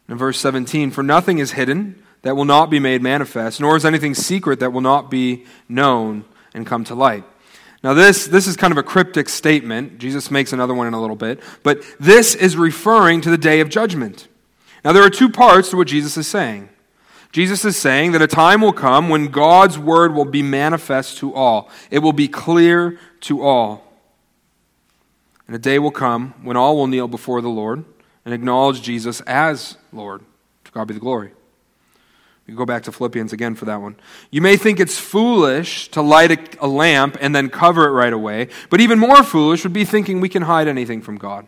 In 0.08 0.16
verse 0.16 0.38
17, 0.38 0.92
for 0.92 1.02
nothing 1.02 1.38
is 1.38 1.52
hidden 1.52 2.00
that 2.22 2.36
will 2.36 2.44
not 2.44 2.70
be 2.70 2.78
made 2.78 3.02
manifest, 3.02 3.60
nor 3.60 3.76
is 3.76 3.84
anything 3.84 4.14
secret 4.14 4.60
that 4.60 4.72
will 4.72 4.80
not 4.80 5.10
be 5.10 5.44
known 5.68 6.24
and 6.54 6.66
come 6.66 6.84
to 6.84 6.94
light. 6.94 7.24
Now, 7.82 7.94
this, 7.94 8.26
this 8.26 8.46
is 8.46 8.56
kind 8.56 8.70
of 8.70 8.78
a 8.78 8.82
cryptic 8.82 9.28
statement. 9.28 9.98
Jesus 9.98 10.30
makes 10.30 10.52
another 10.52 10.74
one 10.74 10.86
in 10.86 10.94
a 10.94 11.00
little 11.00 11.16
bit. 11.16 11.40
But 11.62 11.82
this 11.98 12.34
is 12.34 12.56
referring 12.56 13.20
to 13.22 13.30
the 13.30 13.38
day 13.38 13.60
of 13.60 13.68
judgment. 13.68 14.28
Now, 14.84 14.92
there 14.92 15.02
are 15.02 15.10
two 15.10 15.28
parts 15.28 15.70
to 15.70 15.76
what 15.76 15.88
Jesus 15.88 16.16
is 16.16 16.28
saying. 16.28 16.68
Jesus 17.32 17.64
is 17.64 17.76
saying 17.76 18.12
that 18.12 18.22
a 18.22 18.26
time 18.26 18.60
will 18.60 18.74
come 18.74 19.08
when 19.08 19.28
God's 19.28 19.78
word 19.78 20.14
will 20.14 20.26
be 20.26 20.42
manifest 20.42 21.18
to 21.18 21.34
all, 21.34 21.70
it 21.90 22.00
will 22.00 22.12
be 22.12 22.28
clear 22.28 22.98
to 23.22 23.42
all. 23.42 23.84
And 25.46 25.56
a 25.56 25.58
day 25.58 25.78
will 25.78 25.90
come 25.90 26.34
when 26.42 26.56
all 26.56 26.76
will 26.76 26.86
kneel 26.86 27.08
before 27.08 27.40
the 27.40 27.48
Lord 27.48 27.84
and 28.24 28.32
acknowledge 28.32 28.82
Jesus 28.82 29.20
as 29.22 29.76
Lord. 29.92 30.22
To 30.64 30.72
God 30.72 30.86
be 30.88 30.94
the 30.94 31.00
glory. 31.00 31.32
You 32.46 32.56
go 32.56 32.66
back 32.66 32.82
to 32.84 32.92
Philippians 32.92 33.32
again 33.32 33.54
for 33.54 33.66
that 33.66 33.80
one. 33.80 33.96
You 34.30 34.40
may 34.40 34.56
think 34.56 34.80
it's 34.80 34.98
foolish 34.98 35.88
to 35.92 36.02
light 36.02 36.32
a, 36.32 36.64
a, 36.64 36.66
lamp 36.66 37.16
and 37.20 37.34
then 37.34 37.48
cover 37.48 37.86
it 37.86 37.92
right 37.92 38.12
away, 38.12 38.48
but 38.68 38.80
even 38.80 38.98
more 38.98 39.22
foolish 39.22 39.62
would 39.62 39.72
be 39.72 39.84
thinking 39.84 40.20
we 40.20 40.28
can 40.28 40.42
hide 40.42 40.66
anything 40.66 41.02
from 41.02 41.18
God. 41.18 41.46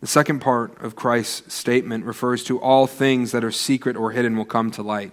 The 0.00 0.08
second 0.08 0.40
part 0.40 0.82
of 0.82 0.96
Christ's 0.96 1.54
statement 1.54 2.04
refers 2.04 2.42
to 2.44 2.58
all 2.58 2.88
things 2.88 3.30
that 3.30 3.44
are 3.44 3.52
secret 3.52 3.96
or 3.96 4.10
hidden 4.10 4.36
will 4.36 4.44
come 4.44 4.72
to 4.72 4.82
light. 4.82 5.12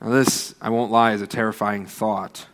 Now, 0.00 0.10
this, 0.10 0.56
I 0.60 0.70
won't 0.70 0.90
lie, 0.90 1.12
is 1.12 1.22
a 1.22 1.26
terrifying 1.28 1.86
thought. 1.86 2.46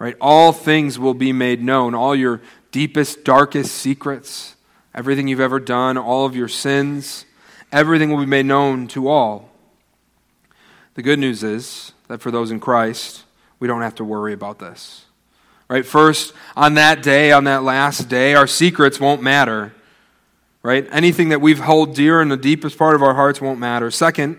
Right? 0.00 0.16
All 0.20 0.52
things 0.52 0.98
will 0.98 1.14
be 1.14 1.32
made 1.32 1.62
known, 1.62 1.94
all 1.94 2.16
your 2.16 2.42
deepest, 2.72 3.22
darkest 3.22 3.72
secrets, 3.72 4.56
everything 4.92 5.28
you've 5.28 5.38
ever 5.38 5.60
done, 5.60 5.96
all 5.96 6.26
of 6.26 6.34
your 6.34 6.48
sins, 6.48 7.24
everything 7.70 8.10
will 8.10 8.18
be 8.18 8.26
made 8.26 8.46
known 8.46 8.88
to 8.88 9.06
all. 9.08 9.51
The 10.94 11.02
good 11.02 11.18
news 11.18 11.42
is 11.42 11.92
that 12.08 12.20
for 12.20 12.30
those 12.30 12.50
in 12.50 12.60
Christ, 12.60 13.24
we 13.58 13.68
don't 13.68 13.82
have 13.82 13.94
to 13.96 14.04
worry 14.04 14.32
about 14.32 14.58
this. 14.58 15.06
Right? 15.68 15.86
First, 15.86 16.34
on 16.54 16.74
that 16.74 17.02
day, 17.02 17.32
on 17.32 17.44
that 17.44 17.62
last 17.62 18.08
day, 18.08 18.34
our 18.34 18.46
secrets 18.46 19.00
won't 19.00 19.22
matter. 19.22 19.72
Right? 20.62 20.86
Anything 20.92 21.30
that 21.30 21.40
we've 21.40 21.60
held 21.60 21.94
dear 21.94 22.20
in 22.20 22.28
the 22.28 22.36
deepest 22.36 22.76
part 22.76 22.94
of 22.94 23.02
our 23.02 23.14
hearts 23.14 23.40
won't 23.40 23.58
matter. 23.58 23.90
Second, 23.90 24.38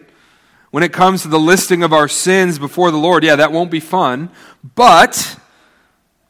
when 0.70 0.84
it 0.84 0.94
comes 0.94 1.22
to 1.24 1.28
the 1.28 1.40
listing 1.40 1.84
of 1.84 1.92
our 1.92 2.08
sins 2.08 2.60
before 2.60 2.92
the 2.92 2.98
Lord, 2.98 3.24
yeah, 3.24 3.36
that 3.36 3.52
won't 3.52 3.72
be 3.72 3.80
fun. 3.80 4.30
But 4.76 5.38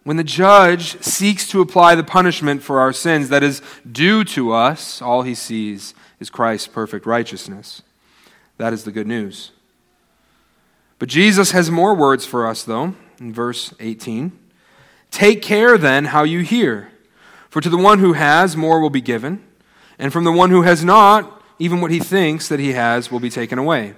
when 0.03 0.17
the 0.17 0.23
judge 0.23 1.01
seeks 1.01 1.47
to 1.49 1.61
apply 1.61 1.95
the 1.95 2.03
punishment 2.03 2.61
for 2.61 2.79
our 2.79 2.91
sins 2.91 3.29
that 3.29 3.43
is 3.43 3.61
due 3.89 4.23
to 4.25 4.51
us, 4.51 5.01
all 5.01 5.21
he 5.21 5.35
sees 5.35 5.93
is 6.19 6.29
Christ's 6.29 6.67
perfect 6.67 7.05
righteousness. 7.05 7.81
That 8.57 8.73
is 8.73 8.83
the 8.83 8.91
good 8.91 9.07
news. 9.07 9.51
But 11.03 11.09
Jesus 11.09 11.51
has 11.51 11.69
more 11.69 11.93
words 11.93 12.25
for 12.25 12.47
us, 12.47 12.63
though, 12.63 12.95
in 13.19 13.33
verse 13.33 13.73
18. 13.81 14.31
Take 15.11 15.41
care 15.41 15.77
then 15.77 16.05
how 16.05 16.23
you 16.23 16.39
hear. 16.39 16.93
For 17.49 17.59
to 17.59 17.67
the 17.67 17.75
one 17.75 17.99
who 17.99 18.13
has, 18.13 18.55
more 18.55 18.79
will 18.79 18.89
be 18.89 19.01
given, 19.01 19.43
and 19.99 20.13
from 20.13 20.23
the 20.23 20.31
one 20.31 20.49
who 20.49 20.61
has 20.61 20.85
not, 20.85 21.43
even 21.59 21.81
what 21.81 21.91
he 21.91 21.99
thinks 21.99 22.47
that 22.47 22.61
he 22.61 22.71
has 22.71 23.11
will 23.11 23.19
be 23.19 23.29
taken 23.29 23.59
away. 23.59 23.95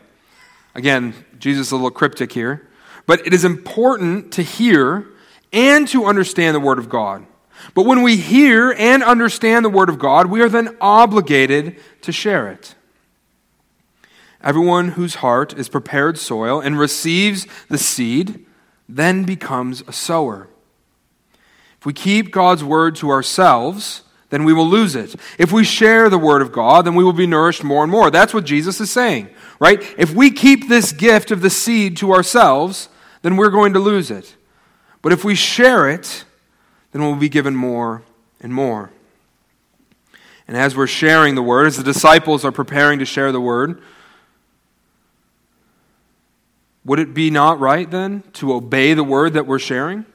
Again, 0.73 1.13
Jesus 1.37 1.67
is 1.67 1.71
a 1.73 1.75
little 1.75 1.91
cryptic 1.91 2.31
here, 2.31 2.67
but 3.05 3.19
it 3.27 3.35
is 3.35 3.45
important 3.45 4.33
to 4.33 4.41
hear 4.41 5.05
and 5.53 5.87
to 5.89 6.05
understand 6.05 6.55
the 6.55 6.59
Word 6.59 6.79
of 6.79 6.89
God. 6.89 7.23
But 7.75 7.85
when 7.85 8.01
we 8.01 8.17
hear 8.17 8.71
and 8.71 9.03
understand 9.03 9.63
the 9.63 9.69
Word 9.69 9.89
of 9.89 9.99
God, 9.99 10.25
we 10.25 10.41
are 10.41 10.49
then 10.49 10.75
obligated 10.81 11.75
to 12.01 12.11
share 12.11 12.49
it. 12.49 12.73
Everyone 14.45 14.89
whose 14.89 15.15
heart 15.15 15.57
is 15.57 15.67
prepared 15.67 16.19
soil 16.19 16.61
and 16.61 16.77
receives 16.77 17.47
the 17.67 17.79
seed 17.79 18.45
then 18.87 19.23
becomes 19.23 19.81
a 19.87 19.91
sower. 19.91 20.47
If 21.79 21.85
we 21.87 21.93
keep 21.93 22.31
God's 22.31 22.63
word 22.63 22.95
to 22.97 23.09
ourselves, 23.09 24.03
then 24.29 24.43
we 24.43 24.53
will 24.53 24.67
lose 24.67 24.95
it. 24.95 25.15
If 25.39 25.51
we 25.51 25.63
share 25.63 26.09
the 26.09 26.19
word 26.19 26.43
of 26.43 26.51
God, 26.51 26.85
then 26.85 26.93
we 26.93 27.03
will 27.03 27.13
be 27.13 27.25
nourished 27.25 27.63
more 27.63 27.83
and 27.83 27.91
more. 27.91 28.11
That's 28.11 28.33
what 28.33 28.45
Jesus 28.45 28.79
is 28.79 28.91
saying, 28.91 29.29
right? 29.59 29.81
If 29.97 30.13
we 30.13 30.29
keep 30.29 30.69
this 30.69 30.91
gift 30.91 31.31
of 31.31 31.41
the 31.41 31.49
seed 31.49 31.97
to 31.97 32.11
ourselves, 32.11 32.89
then 33.23 33.37
we're 33.37 33.49
going 33.49 33.73
to 33.73 33.79
lose 33.79 34.11
it. 34.11 34.35
But 35.01 35.11
if 35.11 35.23
we 35.23 35.33
share 35.33 35.89
it, 35.89 36.25
then 36.91 37.01
we'll 37.01 37.15
be 37.15 37.29
given 37.29 37.55
more 37.55 38.03
and 38.39 38.53
more. 38.53 38.91
And 40.47 40.55
as 40.55 40.75
we're 40.75 40.85
sharing 40.85 41.33
the 41.33 41.41
word, 41.41 41.65
as 41.65 41.77
the 41.77 41.83
disciples 41.83 42.45
are 42.45 42.51
preparing 42.51 42.99
to 42.99 43.05
share 43.05 43.31
the 43.31 43.41
word, 43.41 43.81
would 46.85 46.99
it 46.99 47.13
be 47.13 47.31
not 47.31 47.59
right 47.59 47.89
then 47.89 48.23
to 48.33 48.53
obey 48.53 48.93
the 48.93 49.03
word 49.03 49.33
that 49.33 49.47
we're 49.47 49.59
sharing? 49.59 50.05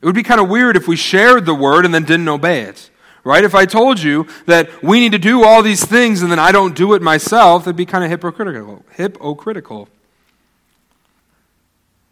It 0.00 0.06
would 0.06 0.14
be 0.14 0.22
kind 0.22 0.40
of 0.40 0.48
weird 0.48 0.76
if 0.76 0.86
we 0.86 0.94
shared 0.94 1.46
the 1.46 1.54
word 1.54 1.84
and 1.84 1.92
then 1.92 2.04
didn't 2.04 2.28
obey 2.28 2.62
it. 2.62 2.90
Right? 3.24 3.44
If 3.44 3.54
I 3.54 3.66
told 3.66 4.00
you 4.00 4.26
that 4.46 4.82
we 4.82 5.00
need 5.00 5.12
to 5.12 5.18
do 5.18 5.44
all 5.44 5.62
these 5.62 5.84
things 5.84 6.22
and 6.22 6.30
then 6.30 6.38
I 6.38 6.52
don't 6.52 6.76
do 6.76 6.94
it 6.94 7.02
myself, 7.02 7.64
that'd 7.64 7.76
be 7.76 7.86
kind 7.86 8.04
of 8.04 8.10
hypocritical. 8.10 8.84
Hypocritical. 8.92 9.88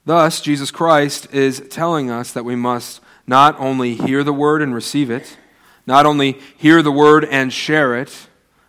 Thus, 0.04 0.40
Jesus 0.40 0.70
Christ 0.70 1.32
is 1.32 1.60
telling 1.70 2.10
us 2.10 2.32
that 2.32 2.44
we 2.44 2.56
must 2.56 3.00
not 3.26 3.58
only 3.58 3.94
hear 3.94 4.24
the 4.24 4.32
word 4.32 4.62
and 4.62 4.74
receive 4.74 5.10
it, 5.10 5.36
not 5.86 6.06
only 6.06 6.38
hear 6.56 6.82
the 6.82 6.92
word 6.92 7.24
and 7.24 7.52
share 7.52 7.96
it, 7.96 8.28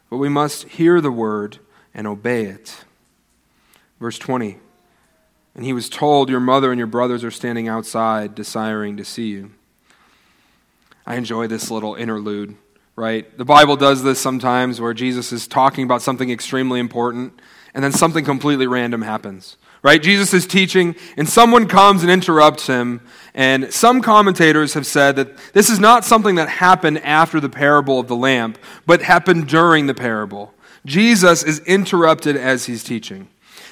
but 0.10 0.18
we 0.18 0.30
must 0.30 0.64
hear 0.70 1.02
the 1.02 1.12
word 1.12 1.60
and 1.94 2.08
obey 2.08 2.46
it. 2.46 2.86
Verse 4.00 4.18
20. 4.20 4.60
And 5.58 5.65
he 5.65 5.74
was 5.74 5.89
told, 5.89 6.30
Your 6.30 6.39
mother 6.39 6.72
and 6.72 6.78
your 6.78 6.88
brothers 6.88 7.24
are 7.24 7.32
standing 7.32 7.67
outside, 7.67 8.36
desiring 8.36 8.96
to 8.98 9.04
see 9.04 9.30
you. 9.30 9.52
I 11.06 11.15
enjoy 11.15 11.48
this 11.48 11.72
little 11.72 11.96
interlude, 11.96 12.56
right? 12.96 13.36
The 13.38 13.46
Bible 13.46 13.76
does 13.76 14.04
this 14.04 14.20
sometimes 14.20 14.80
where 14.80 14.93
Jesus 14.93 15.34
is 15.34 15.48
talking 15.48 15.84
about 15.84 16.04
something 16.04 16.30
extremely 16.30 16.80
important, 16.80 17.41
and 17.74 17.84
then 17.84 17.91
something 17.91 18.24
completely 18.24 18.67
random 18.67 19.02
happens, 19.02 19.58
right? 19.82 20.02
Jesus 20.02 20.32
is 20.32 20.46
teaching, 20.46 20.96
and 21.17 21.28
someone 21.28 21.67
comes 21.67 22.04
and 22.04 22.12
interrupts 22.12 22.67
him. 22.67 23.02
And 23.34 23.74
some 23.74 24.04
commentators 24.04 24.76
have 24.76 24.86
said 24.86 25.15
that 25.15 25.38
this 25.54 25.72
is 25.72 25.80
not 25.80 26.06
something 26.06 26.36
that 26.36 26.50
happened 26.50 27.00
after 27.00 27.39
the 27.39 27.50
parable 27.50 28.00
of 28.00 28.08
the 28.08 28.15
lamp, 28.15 28.60
but 28.86 29.02
happened 29.02 29.48
during 29.48 29.88
the 29.88 29.96
parable. 29.96 30.54
Jesus 30.86 31.41
is 31.41 31.60
interrupted 31.62 32.36
as 32.36 32.67
he's 32.67 32.84
teaching. 32.84 33.30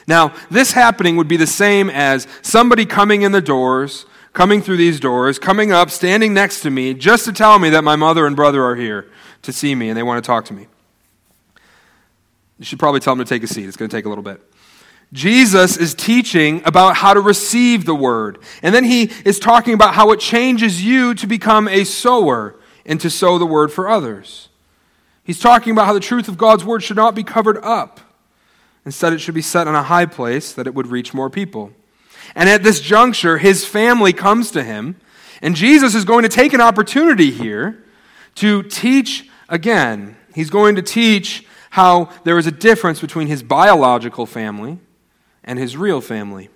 Now, 0.07 0.33
this 0.51 0.71
happening 0.71 1.15
would 1.15 1.27
be 1.27 1.37
the 1.37 1.47
same 1.47 1.89
as 1.89 2.27
somebody 2.41 2.85
coming 2.85 3.23
in 3.23 3.31
the 3.31 3.41
doors, 3.41 4.05
coming 4.33 4.61
through 4.61 4.77
these 4.77 4.99
doors, 4.99 5.39
coming 5.39 5.71
up, 5.71 5.89
standing 5.89 6.33
next 6.33 6.61
to 6.61 6.69
me, 6.69 6.93
just 6.93 7.25
to 7.25 7.33
tell 7.33 7.57
me 7.57 7.69
that 7.71 7.83
my 7.83 7.95
mother 7.95 8.27
and 8.27 8.35
brother 8.35 8.63
are 8.63 8.75
here 8.75 9.09
to 9.41 9.51
see 9.51 9.73
me 9.73 9.89
and 9.89 9.97
they 9.97 10.03
want 10.03 10.23
to 10.23 10.27
talk 10.27 10.45
to 10.45 10.53
me. 10.53 10.67
You 12.59 12.65
should 12.65 12.79
probably 12.79 12.99
tell 12.99 13.15
them 13.15 13.25
to 13.25 13.29
take 13.29 13.43
a 13.43 13.47
seat. 13.47 13.65
It's 13.65 13.77
going 13.77 13.89
to 13.89 13.95
take 13.95 14.05
a 14.05 14.09
little 14.09 14.23
bit. 14.23 14.41
Jesus 15.13 15.77
is 15.77 15.93
teaching 15.93 16.61
about 16.65 16.95
how 16.95 17.13
to 17.13 17.21
receive 17.21 17.85
the 17.85 17.95
word. 17.95 18.39
And 18.61 18.73
then 18.73 18.83
he 18.83 19.11
is 19.23 19.39
talking 19.39 19.73
about 19.73 19.93
how 19.93 20.11
it 20.11 20.19
changes 20.19 20.83
you 20.83 21.13
to 21.15 21.27
become 21.27 21.67
a 21.67 21.83
sower 21.83 22.55
and 22.85 22.99
to 23.01 23.09
sow 23.09 23.37
the 23.37 23.45
word 23.45 23.71
for 23.71 23.89
others. 23.89 24.49
He's 25.23 25.39
talking 25.39 25.71
about 25.71 25.85
how 25.85 25.93
the 25.93 25.99
truth 25.99 26.27
of 26.27 26.37
God's 26.37 26.63
word 26.63 26.83
should 26.83 26.97
not 26.97 27.15
be 27.15 27.23
covered 27.23 27.57
up. 27.63 27.99
Instead, 28.85 29.13
it 29.13 29.19
should 29.19 29.33
be 29.33 29.41
set 29.41 29.67
on 29.67 29.75
a 29.75 29.83
high 29.83 30.05
place 30.05 30.53
that 30.53 30.67
it 30.67 30.75
would 30.75 30.87
reach 30.87 31.13
more 31.13 31.29
people. 31.29 31.71
And 32.35 32.47
at 32.47 32.63
this 32.63 32.79
juncture, 32.79 33.37
his 33.37 33.65
family 33.65 34.13
comes 34.13 34.51
to 34.51 34.63
him, 34.63 34.95
and 35.41 35.55
Jesus 35.55 35.95
is 35.95 36.05
going 36.05 36.23
to 36.23 36.29
take 36.29 36.53
an 36.53 36.61
opportunity 36.61 37.31
here 37.31 37.83
to 38.35 38.63
teach 38.63 39.29
again. 39.49 40.17
He's 40.33 40.49
going 40.49 40.75
to 40.75 40.81
teach 40.81 41.45
how 41.71 42.09
there 42.23 42.37
is 42.37 42.47
a 42.47 42.51
difference 42.51 43.01
between 43.01 43.27
his 43.27 43.43
biological 43.43 44.25
family 44.25 44.79
and 45.43 45.59
his 45.59 45.75
real 45.75 46.01
family. 46.01 46.49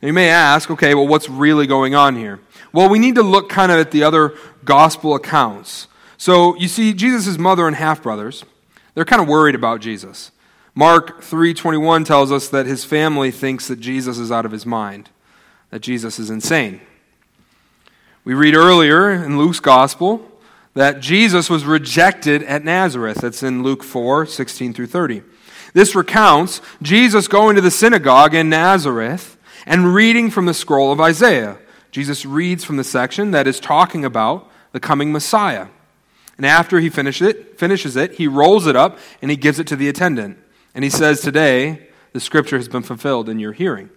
Now, 0.00 0.06
you 0.06 0.12
may 0.12 0.28
ask, 0.28 0.70
okay, 0.70 0.94
well, 0.94 1.06
what's 1.06 1.28
really 1.28 1.66
going 1.66 1.94
on 1.94 2.16
here? 2.16 2.40
Well, 2.72 2.88
we 2.88 2.98
need 2.98 3.16
to 3.16 3.22
look 3.22 3.48
kind 3.48 3.72
of 3.72 3.78
at 3.78 3.90
the 3.90 4.04
other 4.04 4.34
gospel 4.64 5.14
accounts. 5.14 5.88
So, 6.16 6.56
you 6.56 6.68
see, 6.68 6.92
Jesus' 6.94 7.38
mother 7.38 7.66
and 7.66 7.74
half 7.74 8.02
brothers, 8.02 8.44
they're 8.94 9.04
kind 9.04 9.22
of 9.22 9.28
worried 9.28 9.54
about 9.54 9.80
Jesus. 9.80 10.30
Mark 10.74 11.22
3:21 11.22 12.04
tells 12.04 12.30
us 12.30 12.48
that 12.48 12.66
his 12.66 12.84
family 12.84 13.30
thinks 13.30 13.68
that 13.68 13.80
Jesus 13.80 14.18
is 14.18 14.30
out 14.30 14.46
of 14.46 14.52
his 14.52 14.66
mind, 14.66 15.10
that 15.70 15.80
Jesus 15.80 16.18
is 16.18 16.30
insane. 16.30 16.80
We 18.24 18.34
read 18.34 18.54
earlier 18.54 19.10
in 19.10 19.38
Luke's 19.38 19.60
gospel 19.60 20.24
that 20.74 21.00
Jesus 21.00 21.50
was 21.50 21.64
rejected 21.64 22.42
at 22.44 22.64
Nazareth. 22.64 23.18
That's 23.22 23.42
in 23.42 23.62
Luke 23.62 23.82
4, 23.82 24.26
16 24.26 24.74
through 24.74 24.86
30. 24.86 25.22
This 25.72 25.94
recounts 25.94 26.60
Jesus 26.82 27.28
going 27.28 27.56
to 27.56 27.62
the 27.62 27.70
synagogue 27.70 28.34
in 28.34 28.48
Nazareth 28.48 29.36
and 29.66 29.94
reading 29.94 30.30
from 30.30 30.46
the 30.46 30.54
scroll 30.54 30.92
of 30.92 31.00
Isaiah. 31.00 31.58
Jesus 31.90 32.24
reads 32.24 32.64
from 32.64 32.76
the 32.76 32.84
section 32.84 33.30
that 33.32 33.46
is 33.46 33.58
talking 33.58 34.04
about 34.04 34.48
the 34.72 34.80
coming 34.80 35.10
Messiah. 35.10 35.68
And 36.36 36.46
after 36.46 36.80
he 36.80 36.88
finishes 36.88 37.28
it, 37.28 37.58
finishes 37.58 37.96
it, 37.96 38.12
he 38.12 38.28
rolls 38.28 38.66
it 38.66 38.76
up 38.76 38.98
and 39.20 39.30
he 39.30 39.36
gives 39.36 39.58
it 39.58 39.66
to 39.68 39.76
the 39.76 39.88
attendant. 39.88 40.38
And 40.78 40.84
he 40.84 40.90
says, 40.90 41.22
Today, 41.22 41.88
the 42.12 42.20
scripture 42.20 42.56
has 42.56 42.68
been 42.68 42.84
fulfilled 42.84 43.28
in 43.28 43.40
your 43.40 43.50
hearing. 43.50 43.90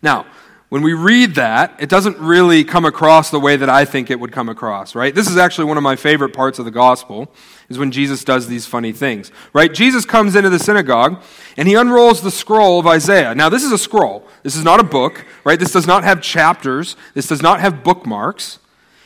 Now, 0.00 0.24
when 0.70 0.80
we 0.80 0.94
read 0.94 1.34
that, 1.34 1.76
it 1.78 1.90
doesn't 1.90 2.16
really 2.16 2.64
come 2.64 2.86
across 2.86 3.30
the 3.30 3.38
way 3.38 3.54
that 3.54 3.68
I 3.68 3.84
think 3.84 4.10
it 4.10 4.18
would 4.18 4.32
come 4.32 4.48
across, 4.48 4.94
right? 4.94 5.14
This 5.14 5.28
is 5.28 5.36
actually 5.36 5.66
one 5.66 5.76
of 5.76 5.82
my 5.82 5.94
favorite 5.94 6.32
parts 6.32 6.58
of 6.58 6.64
the 6.64 6.70
gospel, 6.70 7.30
is 7.68 7.76
when 7.76 7.90
Jesus 7.90 8.24
does 8.24 8.48
these 8.48 8.64
funny 8.64 8.92
things, 8.92 9.30
right? 9.52 9.70
Jesus 9.70 10.06
comes 10.06 10.36
into 10.36 10.48
the 10.48 10.58
synagogue 10.58 11.22
and 11.58 11.68
he 11.68 11.74
unrolls 11.74 12.22
the 12.22 12.30
scroll 12.30 12.80
of 12.80 12.86
Isaiah. 12.86 13.34
Now, 13.34 13.50
this 13.50 13.62
is 13.62 13.70
a 13.70 13.76
scroll. 13.76 14.26
This 14.44 14.56
is 14.56 14.64
not 14.64 14.80
a 14.80 14.84
book, 14.84 15.26
right? 15.44 15.60
This 15.60 15.72
does 15.72 15.86
not 15.86 16.02
have 16.02 16.22
chapters. 16.22 16.96
This 17.12 17.26
does 17.26 17.42
not 17.42 17.60
have 17.60 17.84
bookmarks. 17.84 18.58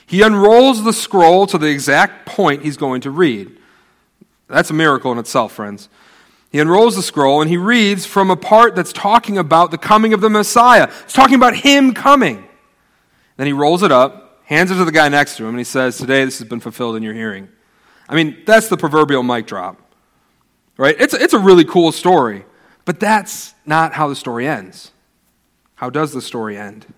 He 0.06 0.22
unrolls 0.22 0.84
the 0.84 0.92
scroll 0.92 1.48
to 1.48 1.58
the 1.58 1.66
exact 1.66 2.24
point 2.24 2.62
he's 2.62 2.76
going 2.76 3.00
to 3.00 3.10
read. 3.10 3.50
That's 4.46 4.70
a 4.70 4.74
miracle 4.74 5.10
in 5.10 5.18
itself, 5.18 5.50
friends. 5.50 5.88
He 6.52 6.58
unrolls 6.60 6.96
the 6.96 7.02
scroll 7.02 7.40
and 7.40 7.50
he 7.50 7.56
reads 7.56 8.04
from 8.04 8.30
a 8.30 8.36
part 8.36 8.76
that's 8.76 8.92
talking 8.92 9.38
about 9.38 9.70
the 9.70 9.78
coming 9.78 10.12
of 10.12 10.20
the 10.20 10.28
Messiah. 10.28 10.88
It's 11.02 11.14
talking 11.14 11.34
about 11.34 11.56
him 11.56 11.94
coming. 11.94 12.46
Then 13.38 13.46
he 13.46 13.54
rolls 13.54 13.82
it 13.82 13.90
up, 13.90 14.42
hands 14.44 14.70
it 14.70 14.76
to 14.76 14.84
the 14.84 14.92
guy 14.92 15.08
next 15.08 15.38
to 15.38 15.44
him, 15.44 15.50
and 15.50 15.58
he 15.58 15.64
says, 15.64 15.96
Today 15.96 16.26
this 16.26 16.38
has 16.40 16.48
been 16.48 16.60
fulfilled 16.60 16.96
in 16.96 17.02
your 17.02 17.14
hearing. 17.14 17.48
I 18.06 18.14
mean, 18.14 18.42
that's 18.44 18.68
the 18.68 18.76
proverbial 18.76 19.22
mic 19.22 19.46
drop. 19.46 19.80
Right? 20.76 20.94
It's, 20.98 21.14
it's 21.14 21.32
a 21.32 21.38
really 21.38 21.64
cool 21.64 21.90
story, 21.90 22.44
but 22.84 23.00
that's 23.00 23.54
not 23.64 23.94
how 23.94 24.08
the 24.08 24.16
story 24.16 24.46
ends. 24.46 24.90
How 25.76 25.88
does 25.88 26.12
the 26.12 26.20
story 26.20 26.58
end? 26.58 26.92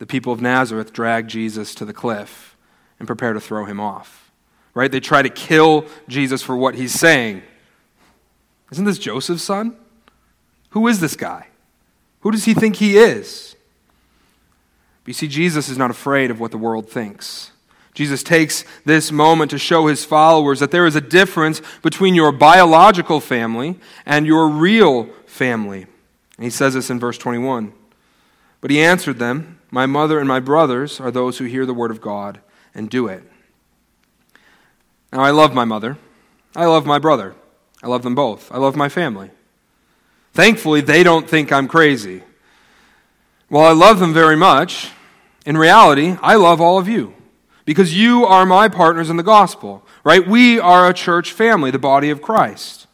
The 0.00 0.06
people 0.06 0.32
of 0.32 0.40
Nazareth 0.40 0.92
drag 0.92 1.28
Jesus 1.28 1.76
to 1.76 1.84
the 1.84 1.92
cliff 1.92 2.56
and 2.98 3.06
prepare 3.06 3.34
to 3.34 3.40
throw 3.40 3.66
him 3.66 3.78
off. 3.78 4.32
Right? 4.74 4.90
They 4.90 4.98
try 4.98 5.22
to 5.22 5.28
kill 5.28 5.86
Jesus 6.08 6.42
for 6.42 6.56
what 6.56 6.74
he's 6.74 6.92
saying. 6.92 7.44
Isn't 8.72 8.86
this 8.86 8.98
Joseph's 8.98 9.42
son? 9.42 9.76
Who 10.70 10.88
is 10.88 10.98
this 10.98 11.14
guy? 11.14 11.48
Who 12.20 12.30
does 12.30 12.46
he 12.46 12.54
think 12.54 12.76
he 12.76 12.96
is? 12.96 13.54
But 15.04 15.08
you 15.08 15.14
see, 15.14 15.28
Jesus 15.28 15.68
is 15.68 15.76
not 15.76 15.90
afraid 15.90 16.30
of 16.30 16.40
what 16.40 16.52
the 16.52 16.58
world 16.58 16.88
thinks. 16.88 17.50
Jesus 17.92 18.22
takes 18.22 18.64
this 18.86 19.12
moment 19.12 19.50
to 19.50 19.58
show 19.58 19.88
his 19.88 20.06
followers 20.06 20.60
that 20.60 20.70
there 20.70 20.86
is 20.86 20.96
a 20.96 21.02
difference 21.02 21.60
between 21.82 22.14
your 22.14 22.32
biological 22.32 23.20
family 23.20 23.78
and 24.06 24.26
your 24.26 24.48
real 24.48 25.04
family. 25.26 25.82
And 26.36 26.44
he 26.44 26.50
says 26.50 26.72
this 26.72 26.88
in 26.88 26.98
verse 26.98 27.18
21. 27.18 27.74
But 28.62 28.70
he 28.70 28.80
answered 28.80 29.18
them, 29.18 29.58
My 29.70 29.84
mother 29.84 30.18
and 30.18 30.26
my 30.26 30.40
brothers 30.40 30.98
are 30.98 31.10
those 31.10 31.36
who 31.36 31.44
hear 31.44 31.66
the 31.66 31.74
word 31.74 31.90
of 31.90 32.00
God 32.00 32.40
and 32.74 32.88
do 32.88 33.06
it. 33.08 33.22
Now, 35.12 35.20
I 35.20 35.30
love 35.30 35.52
my 35.52 35.66
mother. 35.66 35.98
I 36.56 36.64
love 36.64 36.86
my 36.86 36.98
brother. 36.98 37.34
I 37.82 37.88
love 37.88 38.02
them 38.02 38.14
both. 38.14 38.50
I 38.52 38.58
love 38.58 38.76
my 38.76 38.88
family. 38.88 39.30
Thankfully, 40.32 40.80
they 40.80 41.02
don't 41.02 41.28
think 41.28 41.52
I'm 41.52 41.68
crazy. 41.68 42.22
While 43.48 43.66
I 43.66 43.72
love 43.72 43.98
them 43.98 44.14
very 44.14 44.36
much, 44.36 44.90
in 45.44 45.56
reality, 45.56 46.16
I 46.22 46.36
love 46.36 46.60
all 46.60 46.78
of 46.78 46.88
you 46.88 47.14
because 47.64 47.96
you 47.96 48.24
are 48.24 48.46
my 48.46 48.68
partners 48.68 49.10
in 49.10 49.16
the 49.16 49.22
gospel, 49.22 49.84
right? 50.04 50.26
We 50.26 50.58
are 50.58 50.88
a 50.88 50.94
church 50.94 51.32
family, 51.32 51.70
the 51.70 51.78
body 51.78 52.10
of 52.10 52.22
Christ. 52.22 52.86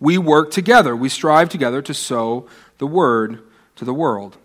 We 0.00 0.18
work 0.18 0.50
together, 0.50 0.94
we 0.94 1.08
strive 1.08 1.48
together 1.48 1.82
to 1.82 1.94
sow 1.94 2.46
the 2.78 2.86
word 2.86 3.40
to 3.76 3.84
the 3.84 3.94
world. 3.94 4.36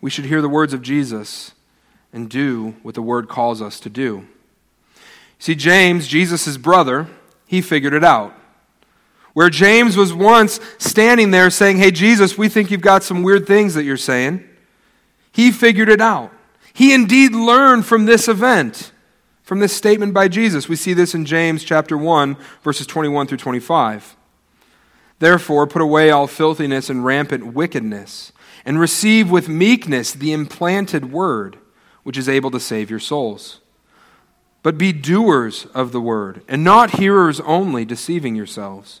We 0.00 0.10
should 0.10 0.26
hear 0.26 0.40
the 0.40 0.48
words 0.48 0.72
of 0.72 0.82
Jesus 0.82 1.52
and 2.12 2.30
do 2.30 2.76
what 2.82 2.94
the 2.94 3.02
word 3.02 3.28
calls 3.28 3.60
us 3.60 3.80
to 3.80 3.90
do. 3.90 4.26
See, 5.38 5.54
James, 5.54 6.08
Jesus' 6.08 6.56
brother, 6.56 7.08
he 7.46 7.60
figured 7.60 7.94
it 7.94 8.04
out. 8.04 8.37
Where 9.38 9.50
James 9.50 9.96
was 9.96 10.12
once 10.12 10.58
standing 10.78 11.30
there 11.30 11.48
saying, 11.48 11.76
Hey, 11.76 11.92
Jesus, 11.92 12.36
we 12.36 12.48
think 12.48 12.72
you've 12.72 12.80
got 12.80 13.04
some 13.04 13.22
weird 13.22 13.46
things 13.46 13.74
that 13.74 13.84
you're 13.84 13.96
saying. 13.96 14.42
He 15.30 15.52
figured 15.52 15.88
it 15.88 16.00
out. 16.00 16.32
He 16.72 16.92
indeed 16.92 17.30
learned 17.30 17.86
from 17.86 18.06
this 18.06 18.26
event, 18.26 18.90
from 19.44 19.60
this 19.60 19.72
statement 19.72 20.12
by 20.12 20.26
Jesus. 20.26 20.68
We 20.68 20.74
see 20.74 20.92
this 20.92 21.14
in 21.14 21.24
James 21.24 21.62
chapter 21.62 21.96
1, 21.96 22.36
verses 22.64 22.84
21 22.88 23.28
through 23.28 23.38
25. 23.38 24.16
Therefore, 25.20 25.68
put 25.68 25.82
away 25.82 26.10
all 26.10 26.26
filthiness 26.26 26.90
and 26.90 27.04
rampant 27.04 27.54
wickedness, 27.54 28.32
and 28.64 28.80
receive 28.80 29.30
with 29.30 29.48
meekness 29.48 30.10
the 30.10 30.32
implanted 30.32 31.12
word, 31.12 31.58
which 32.02 32.18
is 32.18 32.28
able 32.28 32.50
to 32.50 32.58
save 32.58 32.90
your 32.90 32.98
souls. 32.98 33.60
But 34.64 34.78
be 34.78 34.92
doers 34.92 35.66
of 35.74 35.92
the 35.92 36.00
word, 36.00 36.42
and 36.48 36.64
not 36.64 36.98
hearers 36.98 37.38
only, 37.38 37.84
deceiving 37.84 38.34
yourselves. 38.34 39.00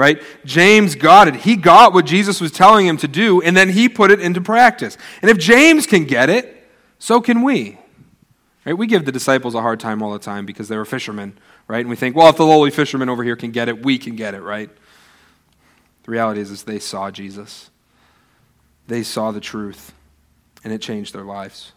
right? 0.00 0.22
James 0.46 0.94
got 0.94 1.28
it. 1.28 1.36
He 1.36 1.56
got 1.56 1.92
what 1.92 2.06
Jesus 2.06 2.40
was 2.40 2.50
telling 2.50 2.86
him 2.86 2.96
to 2.96 3.06
do, 3.06 3.42
and 3.42 3.54
then 3.54 3.68
he 3.68 3.86
put 3.86 4.10
it 4.10 4.18
into 4.18 4.40
practice. 4.40 4.96
And 5.20 5.30
if 5.30 5.36
James 5.36 5.86
can 5.86 6.04
get 6.04 6.30
it, 6.30 6.66
so 6.98 7.20
can 7.20 7.42
we. 7.42 7.78
Right? 8.64 8.72
We 8.72 8.86
give 8.86 9.04
the 9.04 9.12
disciples 9.12 9.54
a 9.54 9.60
hard 9.60 9.78
time 9.78 10.02
all 10.02 10.10
the 10.10 10.18
time 10.18 10.46
because 10.46 10.68
they 10.68 10.76
were 10.78 10.86
fishermen, 10.86 11.36
right? 11.68 11.80
And 11.80 11.90
we 11.90 11.96
think, 11.96 12.16
well, 12.16 12.30
if 12.30 12.38
the 12.38 12.46
lowly 12.46 12.70
fisherman 12.70 13.10
over 13.10 13.22
here 13.22 13.36
can 13.36 13.50
get 13.50 13.68
it, 13.68 13.84
we 13.84 13.98
can 13.98 14.16
get 14.16 14.32
it, 14.32 14.40
right? 14.40 14.70
The 16.04 16.10
reality 16.10 16.40
is, 16.40 16.50
is 16.50 16.62
they 16.62 16.78
saw 16.78 17.10
Jesus. 17.10 17.68
They 18.86 19.02
saw 19.02 19.32
the 19.32 19.40
truth, 19.40 19.92
and 20.64 20.72
it 20.72 20.80
changed 20.80 21.14
their 21.14 21.24
lives 21.24 21.72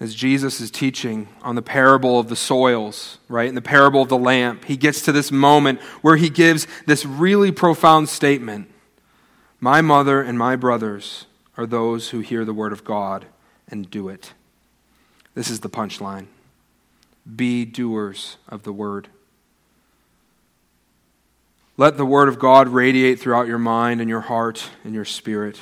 as 0.00 0.14
Jesus 0.14 0.62
is 0.62 0.70
teaching 0.70 1.28
on 1.42 1.54
the 1.54 1.62
parable 1.62 2.18
of 2.18 2.28
the 2.28 2.36
soils, 2.36 3.18
right, 3.28 3.48
and 3.48 3.56
the 3.56 3.62
parable 3.62 4.00
of 4.00 4.08
the 4.08 4.16
lamp, 4.16 4.64
he 4.64 4.78
gets 4.78 5.02
to 5.02 5.12
this 5.12 5.30
moment 5.30 5.80
where 6.00 6.16
he 6.16 6.30
gives 6.30 6.66
this 6.86 7.04
really 7.04 7.52
profound 7.52 8.08
statement 8.08 8.70
My 9.60 9.82
mother 9.82 10.22
and 10.22 10.38
my 10.38 10.56
brothers 10.56 11.26
are 11.58 11.66
those 11.66 12.08
who 12.08 12.20
hear 12.20 12.46
the 12.46 12.54
word 12.54 12.72
of 12.72 12.82
God 12.82 13.26
and 13.68 13.90
do 13.90 14.08
it. 14.08 14.32
This 15.34 15.50
is 15.50 15.60
the 15.60 15.68
punchline 15.68 16.26
Be 17.36 17.66
doers 17.66 18.38
of 18.48 18.62
the 18.62 18.72
word. 18.72 19.08
Let 21.76 21.98
the 21.98 22.06
word 22.06 22.28
of 22.28 22.38
God 22.38 22.68
radiate 22.68 23.20
throughout 23.20 23.46
your 23.46 23.58
mind 23.58 24.00
and 24.00 24.08
your 24.08 24.20
heart 24.20 24.70
and 24.82 24.94
your 24.94 25.04
spirit. 25.04 25.60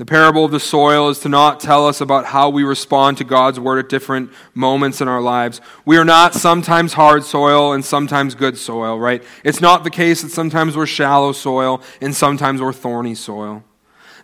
The 0.00 0.06
parable 0.06 0.46
of 0.46 0.50
the 0.50 0.58
soil 0.58 1.10
is 1.10 1.18
to 1.18 1.28
not 1.28 1.60
tell 1.60 1.86
us 1.86 2.00
about 2.00 2.24
how 2.24 2.48
we 2.48 2.62
respond 2.62 3.18
to 3.18 3.24
God's 3.24 3.60
word 3.60 3.84
at 3.84 3.90
different 3.90 4.30
moments 4.54 5.02
in 5.02 5.08
our 5.08 5.20
lives. 5.20 5.60
We 5.84 5.98
are 5.98 6.06
not 6.06 6.32
sometimes 6.32 6.94
hard 6.94 7.22
soil 7.22 7.74
and 7.74 7.84
sometimes 7.84 8.34
good 8.34 8.56
soil, 8.56 8.98
right? 8.98 9.22
It's 9.44 9.60
not 9.60 9.84
the 9.84 9.90
case 9.90 10.22
that 10.22 10.30
sometimes 10.30 10.74
we're 10.74 10.86
shallow 10.86 11.32
soil 11.32 11.82
and 12.00 12.16
sometimes 12.16 12.62
we're 12.62 12.72
thorny 12.72 13.14
soil. 13.14 13.62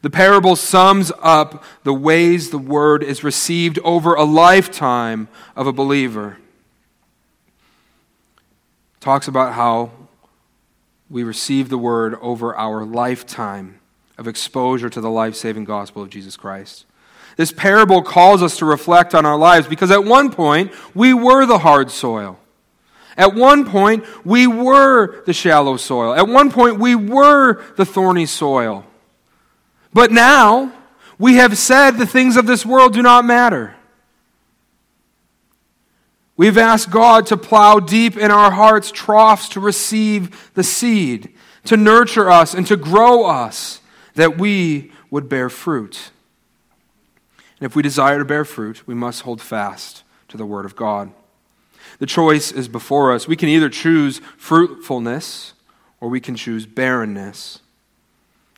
The 0.01 0.09
parable 0.09 0.57
sums 0.57 1.13
up 1.21 1.63
the 1.83 1.93
ways 1.93 2.49
the 2.49 2.57
word 2.57 3.03
is 3.03 3.23
received 3.23 3.79
over 3.81 4.15
a 4.15 4.25
lifetime 4.25 5.29
of 5.55 5.67
a 5.67 5.75
believer. 5.75 6.39
It 8.95 9.01
talks 9.01 9.29
about 9.29 9.53
how 9.53 9.91
we 11.11 11.23
receive 11.23 11.69
the 11.69 11.77
word 11.77 12.15
over 12.23 12.57
our 12.57 12.83
lifetime 12.87 13.81
of 14.19 14.29
exposure 14.29 14.89
to 14.91 15.01
the 15.01 15.11
life 15.11 15.35
saving 15.35 15.65
gospel 15.65 16.03
of 16.03 16.11
Jesus 16.11 16.37
Christ. 16.37 16.87
This 17.37 17.53
parable 17.53 18.03
calls 18.03 18.43
us 18.43 18.59
to 18.59 18.65
reflect 18.65 19.15
on 19.15 19.27
our 19.27 19.37
lives 19.37 19.67
because 19.67 19.91
at 19.91 20.05
one 20.05 20.31
point 20.33 20.73
we 20.95 21.13
were 21.13 21.45
the 21.45 21.59
hard 21.59 21.91
soil. 21.91 22.39
At 23.17 23.35
one 23.35 23.69
point 23.69 24.05
we 24.25 24.47
were 24.47 25.23
the 25.25 25.33
shallow 25.33 25.77
soil. 25.77 26.15
At 26.15 26.29
one 26.29 26.51
point 26.51 26.79
we 26.79 26.95
were 26.95 27.63
the 27.77 27.85
thorny 27.85 28.27
soil. 28.27 28.85
But 29.93 30.13
now 30.13 30.73
we 31.19 31.37
have 31.37 31.57
said 31.57 31.93
the 31.93 32.07
things 32.07 32.37
of 32.37 32.47
this 32.47 32.65
world 32.65 32.93
do 32.93 33.03
not 33.03 33.25
matter. 33.25 33.75
We've 36.37 36.59
asked 36.59 36.91
God 36.91 37.27
to 37.29 37.37
plow 37.37 37.81
deep 37.81 38.17
in 38.17 38.31
our 38.31 38.51
hearts 38.51 38.91
troughs 38.93 39.49
to 39.51 39.61
receive 39.61 40.51
the 40.53 40.63
seed, 40.63 41.33
to 41.65 41.79
nurture 41.79 42.31
us 42.31 42.53
and 42.53 42.67
to 42.67 42.77
grow 42.77 43.25
us, 43.25 43.81
that 44.17 44.39
we 44.39 44.93
would 45.11 45.29
bear 45.29 45.49
fruit. 45.49 46.11
And 47.59 47.67
if 47.67 47.75
we 47.75 47.83
desire 47.83 48.19
to 48.19 48.25
bear 48.25 48.45
fruit, 48.45 48.87
we 48.87 48.95
must 48.95 49.23
hold 49.23 49.41
fast 49.41 50.03
to 50.29 50.37
the 50.37 50.45
Word 50.45 50.67
of 50.67 50.77
God. 50.77 51.13
The 51.99 52.07
choice 52.07 52.53
is 52.53 52.69
before 52.69 53.13
us. 53.13 53.27
We 53.27 53.37
can 53.37 53.49
either 53.49 53.71
choose 53.71 54.21
fruitfulness 54.37 55.55
or 56.01 56.09
we 56.11 56.21
can 56.21 56.37
choose 56.37 56.67
barrenness. 56.67 57.61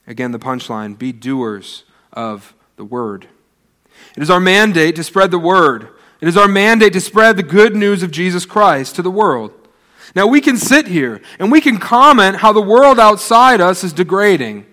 Again, 0.07 0.33
the 0.33 0.38
punchline 0.38 0.99
be 0.99 1.12
doers 1.12 1.85
of 2.12 2.55
the 2.77 2.85
Word. 2.85 3.29
It 4.16 4.23
is 4.23 4.31
our 4.31 4.40
mandate 4.40 4.97
to 4.97 5.05
spread 5.05 5.31
the 5.31 5.38
Word 5.38 5.90
it 6.21 6.27
is 6.27 6.37
our 6.37 6.49
mandate 6.49 6.92
to 6.94 7.01
spread 7.01 7.37
the 7.37 7.42
good 7.42 7.77
news 7.77 8.03
of 8.03 8.11
Jesus 8.11 8.44
Christ 8.44 8.97
to 8.97 9.03
the 9.03 9.11
world. 9.11 9.53
Now, 10.16 10.27
we 10.27 10.40
can 10.40 10.57
sit 10.57 10.88
here 10.88 11.21
and 11.38 11.53
we 11.53 11.61
can 11.61 11.79
comment 11.79 12.37
how 12.37 12.53
the 12.53 12.62
world 12.62 12.99
outside 12.99 13.61
us 13.61 13.85
is 13.85 13.92
degrading. 13.92 14.66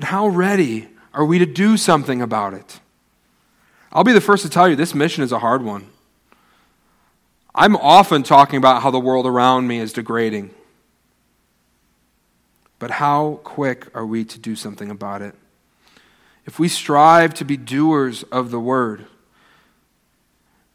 But 0.00 0.06
how 0.06 0.28
ready 0.28 0.88
are 1.12 1.26
we 1.26 1.38
to 1.40 1.44
do 1.44 1.76
something 1.76 2.22
about 2.22 2.54
it? 2.54 2.80
I'll 3.92 4.02
be 4.02 4.14
the 4.14 4.20
first 4.22 4.42
to 4.44 4.48
tell 4.48 4.66
you 4.66 4.74
this 4.74 4.94
mission 4.94 5.22
is 5.22 5.30
a 5.30 5.40
hard 5.40 5.62
one. 5.62 5.90
I'm 7.54 7.76
often 7.76 8.22
talking 8.22 8.56
about 8.56 8.80
how 8.82 8.90
the 8.90 8.98
world 8.98 9.26
around 9.26 9.68
me 9.68 9.76
is 9.76 9.92
degrading. 9.92 10.54
But 12.78 12.92
how 12.92 13.40
quick 13.44 13.94
are 13.94 14.06
we 14.06 14.24
to 14.24 14.38
do 14.38 14.56
something 14.56 14.90
about 14.90 15.20
it? 15.20 15.34
If 16.46 16.58
we 16.58 16.68
strive 16.68 17.34
to 17.34 17.44
be 17.44 17.58
doers 17.58 18.22
of 18.32 18.50
the 18.50 18.58
word, 18.58 19.04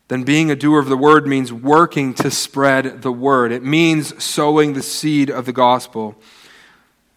then 0.08 0.22
being 0.22 0.52
a 0.52 0.56
doer 0.56 0.78
of 0.78 0.88
the 0.88 0.96
word 0.96 1.26
means 1.26 1.52
working 1.52 2.14
to 2.14 2.30
spread 2.30 3.02
the 3.02 3.12
word. 3.12 3.52
It 3.52 3.64
means 3.64 4.24
sowing 4.24 4.74
the 4.74 4.84
seed 4.84 5.32
of 5.32 5.48
the 5.48 5.52
gospel. 5.52 6.16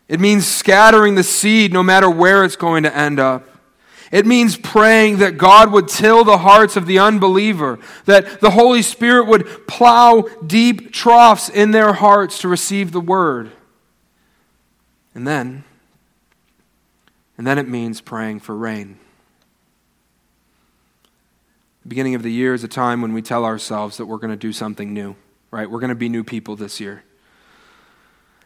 It 0.08 0.20
means 0.20 0.46
scattering 0.46 1.14
the 1.14 1.22
seed 1.22 1.72
no 1.72 1.82
matter 1.82 2.10
where 2.10 2.44
it's 2.44 2.56
going 2.56 2.82
to 2.84 2.96
end 2.96 3.20
up. 3.20 3.46
It 4.10 4.24
means 4.24 4.56
praying 4.56 5.18
that 5.18 5.36
God 5.36 5.70
would 5.70 5.86
till 5.86 6.24
the 6.24 6.38
hearts 6.38 6.76
of 6.76 6.86
the 6.86 6.98
unbeliever, 6.98 7.78
that 8.06 8.40
the 8.40 8.50
Holy 8.50 8.80
Spirit 8.80 9.26
would 9.26 9.66
plow 9.68 10.22
deep 10.46 10.92
troughs 10.92 11.50
in 11.50 11.72
their 11.72 11.92
hearts 11.92 12.38
to 12.38 12.48
receive 12.48 12.92
the 12.92 13.00
word. 13.00 13.52
And 15.14 15.26
then, 15.26 15.64
and 17.36 17.46
then 17.46 17.58
it 17.58 17.68
means 17.68 18.00
praying 18.00 18.40
for 18.40 18.56
rain. 18.56 18.98
The 21.82 21.88
beginning 21.88 22.14
of 22.14 22.22
the 22.22 22.32
year 22.32 22.54
is 22.54 22.64
a 22.64 22.68
time 22.68 23.02
when 23.02 23.12
we 23.12 23.20
tell 23.20 23.44
ourselves 23.44 23.98
that 23.98 24.06
we're 24.06 24.16
going 24.16 24.30
to 24.30 24.36
do 24.36 24.54
something 24.54 24.94
new, 24.94 25.16
right? 25.50 25.70
We're 25.70 25.80
going 25.80 25.88
to 25.90 25.94
be 25.94 26.08
new 26.08 26.24
people 26.24 26.56
this 26.56 26.80
year. 26.80 27.02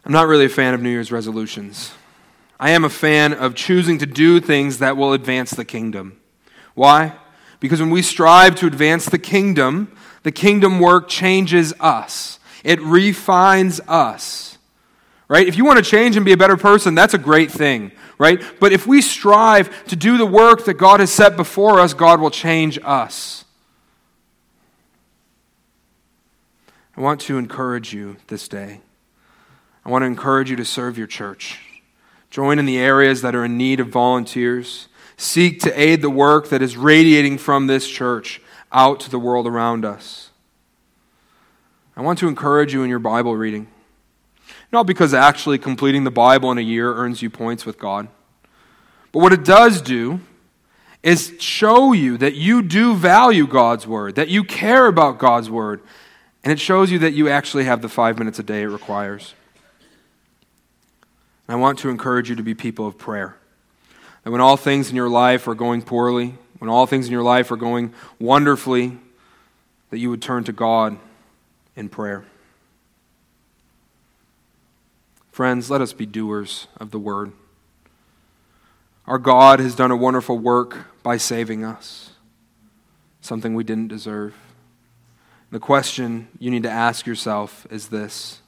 I'm 0.04 0.12
not 0.12 0.26
really 0.26 0.46
a 0.46 0.50
fan 0.50 0.74
of 0.74 0.82
New 0.82 0.90
Year's 0.90 1.12
resolutions. 1.12 1.92
I 2.58 2.70
am 2.70 2.84
a 2.84 2.90
fan 2.90 3.32
of 3.32 3.54
choosing 3.54 3.98
to 3.98 4.06
do 4.06 4.40
things 4.40 4.78
that 4.78 4.96
will 4.96 5.12
advance 5.12 5.50
the 5.50 5.64
kingdom. 5.64 6.20
Why? 6.74 7.14
Because 7.60 7.80
when 7.80 7.90
we 7.90 8.02
strive 8.02 8.54
to 8.56 8.66
advance 8.66 9.06
the 9.06 9.18
kingdom, 9.18 9.96
the 10.22 10.32
kingdom 10.32 10.80
work 10.80 11.08
changes 11.08 11.72
us, 11.80 12.38
it 12.64 12.80
refines 12.80 13.80
us. 13.88 14.58
Right? 15.28 15.48
If 15.48 15.56
you 15.56 15.64
want 15.64 15.78
to 15.78 15.84
change 15.84 16.16
and 16.16 16.26
be 16.26 16.32
a 16.32 16.36
better 16.36 16.58
person, 16.58 16.94
that's 16.94 17.14
a 17.14 17.18
great 17.18 17.50
thing 17.50 17.92
right? 18.22 18.40
But 18.60 18.72
if 18.72 18.86
we 18.86 19.02
strive 19.02 19.84
to 19.86 19.96
do 19.96 20.16
the 20.16 20.24
work 20.24 20.66
that 20.66 20.74
God 20.74 21.00
has 21.00 21.12
set 21.12 21.36
before 21.36 21.80
us, 21.80 21.92
God 21.92 22.20
will 22.20 22.30
change 22.30 22.78
us. 22.84 23.44
I 26.96 27.00
want 27.00 27.20
to 27.22 27.36
encourage 27.36 27.92
you 27.92 28.18
this 28.28 28.46
day. 28.46 28.80
I 29.84 29.90
want 29.90 30.02
to 30.02 30.06
encourage 30.06 30.50
you 30.50 30.56
to 30.56 30.64
serve 30.64 30.96
your 30.96 31.06
church. 31.06 31.58
Join 32.30 32.58
in 32.58 32.66
the 32.66 32.78
areas 32.78 33.22
that 33.22 33.34
are 33.34 33.44
in 33.44 33.56
need 33.56 33.80
of 33.80 33.88
volunteers. 33.88 34.88
Seek 35.16 35.60
to 35.60 35.80
aid 35.80 36.02
the 36.02 36.10
work 36.10 36.48
that 36.48 36.62
is 36.62 36.76
radiating 36.76 37.36
from 37.38 37.66
this 37.66 37.88
church 37.88 38.40
out 38.70 39.00
to 39.00 39.10
the 39.10 39.18
world 39.18 39.46
around 39.46 39.84
us. 39.84 40.30
I 41.96 42.00
want 42.00 42.18
to 42.20 42.28
encourage 42.28 42.72
you 42.72 42.82
in 42.82 42.88
your 42.88 42.98
Bible 42.98 43.36
reading. 43.36 43.68
Not 44.72 44.86
because 44.86 45.12
actually 45.12 45.58
completing 45.58 46.04
the 46.04 46.10
Bible 46.10 46.50
in 46.50 46.58
a 46.58 46.62
year 46.62 46.94
earns 46.94 47.20
you 47.20 47.28
points 47.28 47.66
with 47.66 47.78
God. 47.78 48.08
But 49.12 49.18
what 49.18 49.32
it 49.34 49.44
does 49.44 49.82
do 49.82 50.20
is 51.02 51.34
show 51.38 51.92
you 51.92 52.16
that 52.16 52.34
you 52.34 52.62
do 52.62 52.94
value 52.94 53.46
God's 53.46 53.86
Word, 53.86 54.14
that 54.14 54.28
you 54.28 54.44
care 54.44 54.86
about 54.86 55.18
God's 55.18 55.50
Word, 55.50 55.82
and 56.42 56.52
it 56.52 56.58
shows 56.58 56.90
you 56.90 56.98
that 57.00 57.12
you 57.12 57.28
actually 57.28 57.64
have 57.64 57.82
the 57.82 57.88
five 57.88 58.18
minutes 58.18 58.38
a 58.38 58.42
day 58.42 58.62
it 58.62 58.68
requires. 58.68 59.34
I 61.48 61.56
want 61.56 61.78
to 61.80 61.90
encourage 61.90 62.30
you 62.30 62.36
to 62.36 62.42
be 62.42 62.54
people 62.54 62.86
of 62.86 62.98
prayer. 62.98 63.36
That 64.24 64.30
when 64.30 64.40
all 64.40 64.56
things 64.56 64.90
in 64.90 64.96
your 64.96 65.08
life 65.08 65.48
are 65.48 65.54
going 65.54 65.82
poorly, 65.82 66.34
when 66.58 66.70
all 66.70 66.86
things 66.86 67.06
in 67.06 67.12
your 67.12 67.22
life 67.22 67.50
are 67.50 67.56
going 67.56 67.92
wonderfully, 68.20 68.98
that 69.90 69.98
you 69.98 70.10
would 70.10 70.22
turn 70.22 70.44
to 70.44 70.52
God 70.52 70.96
in 71.74 71.88
prayer. 71.88 72.24
Friends, 75.32 75.70
let 75.70 75.80
us 75.80 75.92
be 75.92 76.06
doers 76.06 76.68
of 76.76 76.90
the 76.90 76.98
word. 76.98 77.32
Our 79.06 79.18
God 79.18 79.58
has 79.60 79.74
done 79.74 79.90
a 79.90 79.96
wonderful 79.96 80.38
work 80.38 80.86
by 81.02 81.16
saving 81.16 81.64
us, 81.64 82.10
something 83.20 83.54
we 83.54 83.64
didn't 83.64 83.88
deserve. 83.88 84.36
The 85.50 85.58
question 85.58 86.28
you 86.38 86.50
need 86.50 86.62
to 86.62 86.70
ask 86.70 87.06
yourself 87.06 87.66
is 87.70 87.88
this 87.88 88.41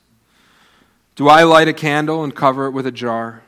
Do 1.16 1.28
I 1.28 1.44
light 1.44 1.68
a 1.68 1.72
candle 1.72 2.24
and 2.24 2.34
cover 2.34 2.66
it 2.66 2.72
with 2.72 2.86
a 2.86 2.92
jar? 2.92 3.42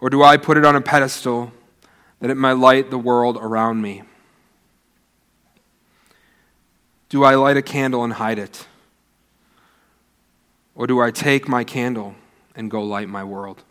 Or 0.00 0.10
do 0.10 0.22
I 0.22 0.36
put 0.36 0.56
it 0.56 0.64
on 0.64 0.76
a 0.76 0.80
pedestal 0.80 1.52
that 2.20 2.30
it 2.30 2.36
might 2.36 2.52
light 2.52 2.90
the 2.90 2.98
world 2.98 3.36
around 3.40 3.80
me? 3.80 4.02
Do 7.08 7.22
I 7.22 7.36
light 7.36 7.56
a 7.56 7.62
candle 7.62 8.02
and 8.02 8.14
hide 8.14 8.38
it? 8.38 8.66
Or 10.74 10.86
do 10.86 11.00
I 11.00 11.10
take 11.10 11.48
my 11.48 11.64
candle 11.64 12.16
and 12.54 12.70
go 12.70 12.82
light 12.82 13.08
my 13.08 13.22
world? 13.22 13.62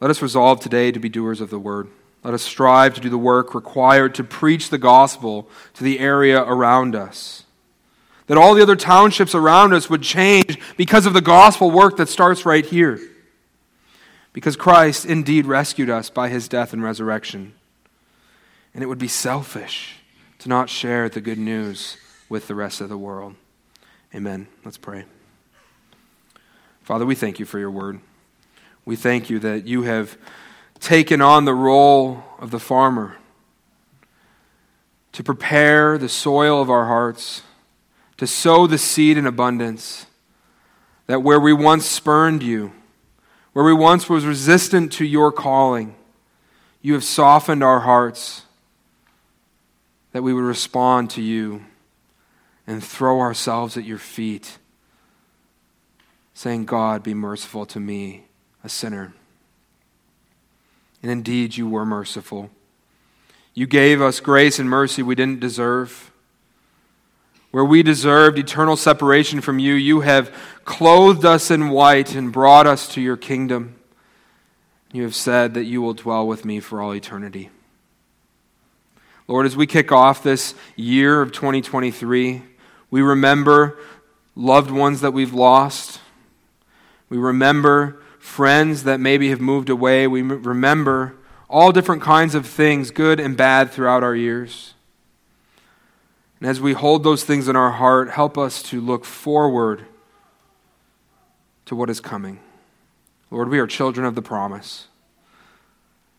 Let 0.00 0.10
us 0.10 0.20
resolve 0.20 0.60
today 0.60 0.90
to 0.92 0.98
be 0.98 1.08
doers 1.08 1.40
of 1.40 1.50
the 1.50 1.58
word. 1.58 1.88
Let 2.24 2.34
us 2.34 2.42
strive 2.42 2.94
to 2.94 3.00
do 3.00 3.08
the 3.08 3.16
work 3.16 3.54
required 3.54 4.14
to 4.16 4.24
preach 4.24 4.70
the 4.70 4.78
gospel 4.78 5.48
to 5.74 5.84
the 5.84 6.00
area 6.00 6.42
around 6.42 6.94
us. 6.94 7.44
That 8.30 8.38
all 8.38 8.54
the 8.54 8.62
other 8.62 8.76
townships 8.76 9.34
around 9.34 9.72
us 9.72 9.90
would 9.90 10.02
change 10.02 10.56
because 10.76 11.04
of 11.04 11.14
the 11.14 11.20
gospel 11.20 11.68
work 11.68 11.96
that 11.96 12.08
starts 12.08 12.46
right 12.46 12.64
here. 12.64 13.00
Because 14.32 14.54
Christ 14.54 15.04
indeed 15.04 15.46
rescued 15.46 15.90
us 15.90 16.10
by 16.10 16.28
his 16.28 16.46
death 16.46 16.72
and 16.72 16.80
resurrection. 16.80 17.54
And 18.72 18.84
it 18.84 18.86
would 18.86 19.00
be 19.00 19.08
selfish 19.08 19.96
to 20.38 20.48
not 20.48 20.70
share 20.70 21.08
the 21.08 21.20
good 21.20 21.38
news 21.38 21.96
with 22.28 22.46
the 22.46 22.54
rest 22.54 22.80
of 22.80 22.88
the 22.88 22.96
world. 22.96 23.34
Amen. 24.14 24.46
Let's 24.64 24.78
pray. 24.78 25.06
Father, 26.82 27.04
we 27.04 27.16
thank 27.16 27.40
you 27.40 27.46
for 27.46 27.58
your 27.58 27.72
word. 27.72 27.98
We 28.84 28.94
thank 28.94 29.28
you 29.28 29.40
that 29.40 29.66
you 29.66 29.82
have 29.82 30.16
taken 30.78 31.20
on 31.20 31.46
the 31.46 31.54
role 31.54 32.22
of 32.38 32.52
the 32.52 32.60
farmer 32.60 33.16
to 35.14 35.24
prepare 35.24 35.98
the 35.98 36.08
soil 36.08 36.62
of 36.62 36.70
our 36.70 36.86
hearts, 36.86 37.42
to 38.20 38.26
sow 38.26 38.66
the 38.66 38.76
seed 38.76 39.16
in 39.16 39.24
abundance, 39.26 40.04
that 41.06 41.22
where 41.22 41.40
we 41.40 41.54
once 41.54 41.86
spurned 41.86 42.42
you, 42.42 42.70
where 43.54 43.64
we 43.64 43.72
once 43.72 44.10
was 44.10 44.26
resistant 44.26 44.92
to 44.92 45.06
your 45.06 45.32
calling, 45.32 45.94
you 46.82 46.92
have 46.92 47.02
softened 47.02 47.64
our 47.64 47.80
hearts 47.80 48.42
that 50.12 50.22
we 50.22 50.34
would 50.34 50.44
respond 50.44 51.08
to 51.08 51.22
you 51.22 51.64
and 52.66 52.84
throw 52.84 53.20
ourselves 53.20 53.78
at 53.78 53.84
your 53.84 53.96
feet, 53.96 54.58
saying, 56.34 56.66
God, 56.66 57.02
be 57.02 57.14
merciful 57.14 57.64
to 57.64 57.80
me, 57.80 58.24
a 58.62 58.68
sinner. 58.68 59.14
And 61.02 61.10
indeed, 61.10 61.56
you 61.56 61.66
were 61.66 61.86
merciful. 61.86 62.50
You 63.54 63.66
gave 63.66 64.02
us 64.02 64.20
grace 64.20 64.58
and 64.58 64.68
mercy 64.68 65.02
we 65.02 65.14
didn't 65.14 65.40
deserve. 65.40 66.09
Where 67.50 67.64
we 67.64 67.82
deserved 67.82 68.38
eternal 68.38 68.76
separation 68.76 69.40
from 69.40 69.58
you, 69.58 69.74
you 69.74 70.00
have 70.00 70.32
clothed 70.64 71.24
us 71.24 71.50
in 71.50 71.70
white 71.70 72.14
and 72.14 72.32
brought 72.32 72.66
us 72.66 72.86
to 72.94 73.00
your 73.00 73.16
kingdom. 73.16 73.74
You 74.92 75.02
have 75.02 75.14
said 75.14 75.54
that 75.54 75.64
you 75.64 75.82
will 75.82 75.94
dwell 75.94 76.26
with 76.26 76.44
me 76.44 76.60
for 76.60 76.80
all 76.80 76.94
eternity. 76.94 77.50
Lord, 79.26 79.46
as 79.46 79.56
we 79.56 79.66
kick 79.66 79.92
off 79.92 80.22
this 80.22 80.54
year 80.74 81.22
of 81.22 81.32
2023, 81.32 82.42
we 82.90 83.02
remember 83.02 83.78
loved 84.34 84.70
ones 84.70 85.00
that 85.00 85.12
we've 85.12 85.32
lost. 85.32 86.00
We 87.08 87.18
remember 87.18 88.00
friends 88.18 88.84
that 88.84 89.00
maybe 89.00 89.30
have 89.30 89.40
moved 89.40 89.70
away. 89.70 90.06
We 90.06 90.22
remember 90.22 91.16
all 91.48 91.72
different 91.72 92.02
kinds 92.02 92.34
of 92.34 92.46
things, 92.46 92.90
good 92.90 93.18
and 93.18 93.36
bad, 93.36 93.70
throughout 93.70 94.02
our 94.02 94.14
years. 94.14 94.74
And 96.40 96.48
as 96.48 96.60
we 96.60 96.72
hold 96.72 97.04
those 97.04 97.22
things 97.22 97.48
in 97.48 97.56
our 97.56 97.72
heart, 97.72 98.10
help 98.10 98.38
us 98.38 98.62
to 98.64 98.80
look 98.80 99.04
forward 99.04 99.84
to 101.66 101.76
what 101.76 101.90
is 101.90 102.00
coming. 102.00 102.40
Lord, 103.30 103.48
we 103.48 103.58
are 103.58 103.66
children 103.66 104.06
of 104.06 104.14
the 104.14 104.22
promise. 104.22 104.88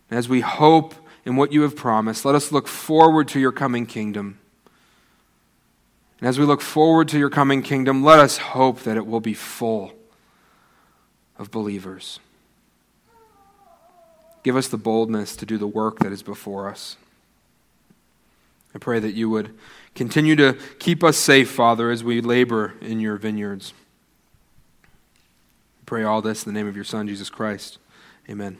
And 0.08 0.18
as 0.18 0.28
we 0.28 0.40
hope 0.40 0.94
in 1.24 1.36
what 1.36 1.52
you 1.52 1.62
have 1.62 1.76
promised, 1.76 2.24
let 2.24 2.34
us 2.34 2.52
look 2.52 2.68
forward 2.68 3.28
to 3.28 3.40
your 3.40 3.52
coming 3.52 3.84
kingdom. 3.84 4.38
And 6.20 6.28
as 6.28 6.38
we 6.38 6.44
look 6.44 6.60
forward 6.60 7.08
to 7.08 7.18
your 7.18 7.30
coming 7.30 7.62
kingdom, 7.62 8.04
let 8.04 8.20
us 8.20 8.38
hope 8.38 8.80
that 8.82 8.96
it 8.96 9.06
will 9.06 9.20
be 9.20 9.34
full 9.34 9.92
of 11.36 11.50
believers. 11.50 12.20
Give 14.44 14.56
us 14.56 14.68
the 14.68 14.76
boldness 14.76 15.34
to 15.36 15.46
do 15.46 15.58
the 15.58 15.66
work 15.66 15.98
that 15.98 16.12
is 16.12 16.22
before 16.22 16.68
us. 16.68 16.96
I 18.74 18.78
pray 18.78 19.00
that 19.00 19.14
you 19.14 19.28
would 19.30 19.54
continue 19.94 20.36
to 20.36 20.56
keep 20.78 21.04
us 21.04 21.16
safe, 21.16 21.50
Father, 21.50 21.90
as 21.90 22.02
we 22.02 22.20
labor 22.20 22.74
in 22.80 23.00
your 23.00 23.16
vineyards. 23.16 23.72
I 24.84 25.84
pray 25.86 26.04
all 26.04 26.22
this 26.22 26.46
in 26.46 26.52
the 26.52 26.58
name 26.58 26.68
of 26.68 26.76
your 26.76 26.84
Son, 26.84 27.06
Jesus 27.06 27.30
Christ. 27.30 27.78
Amen. 28.28 28.58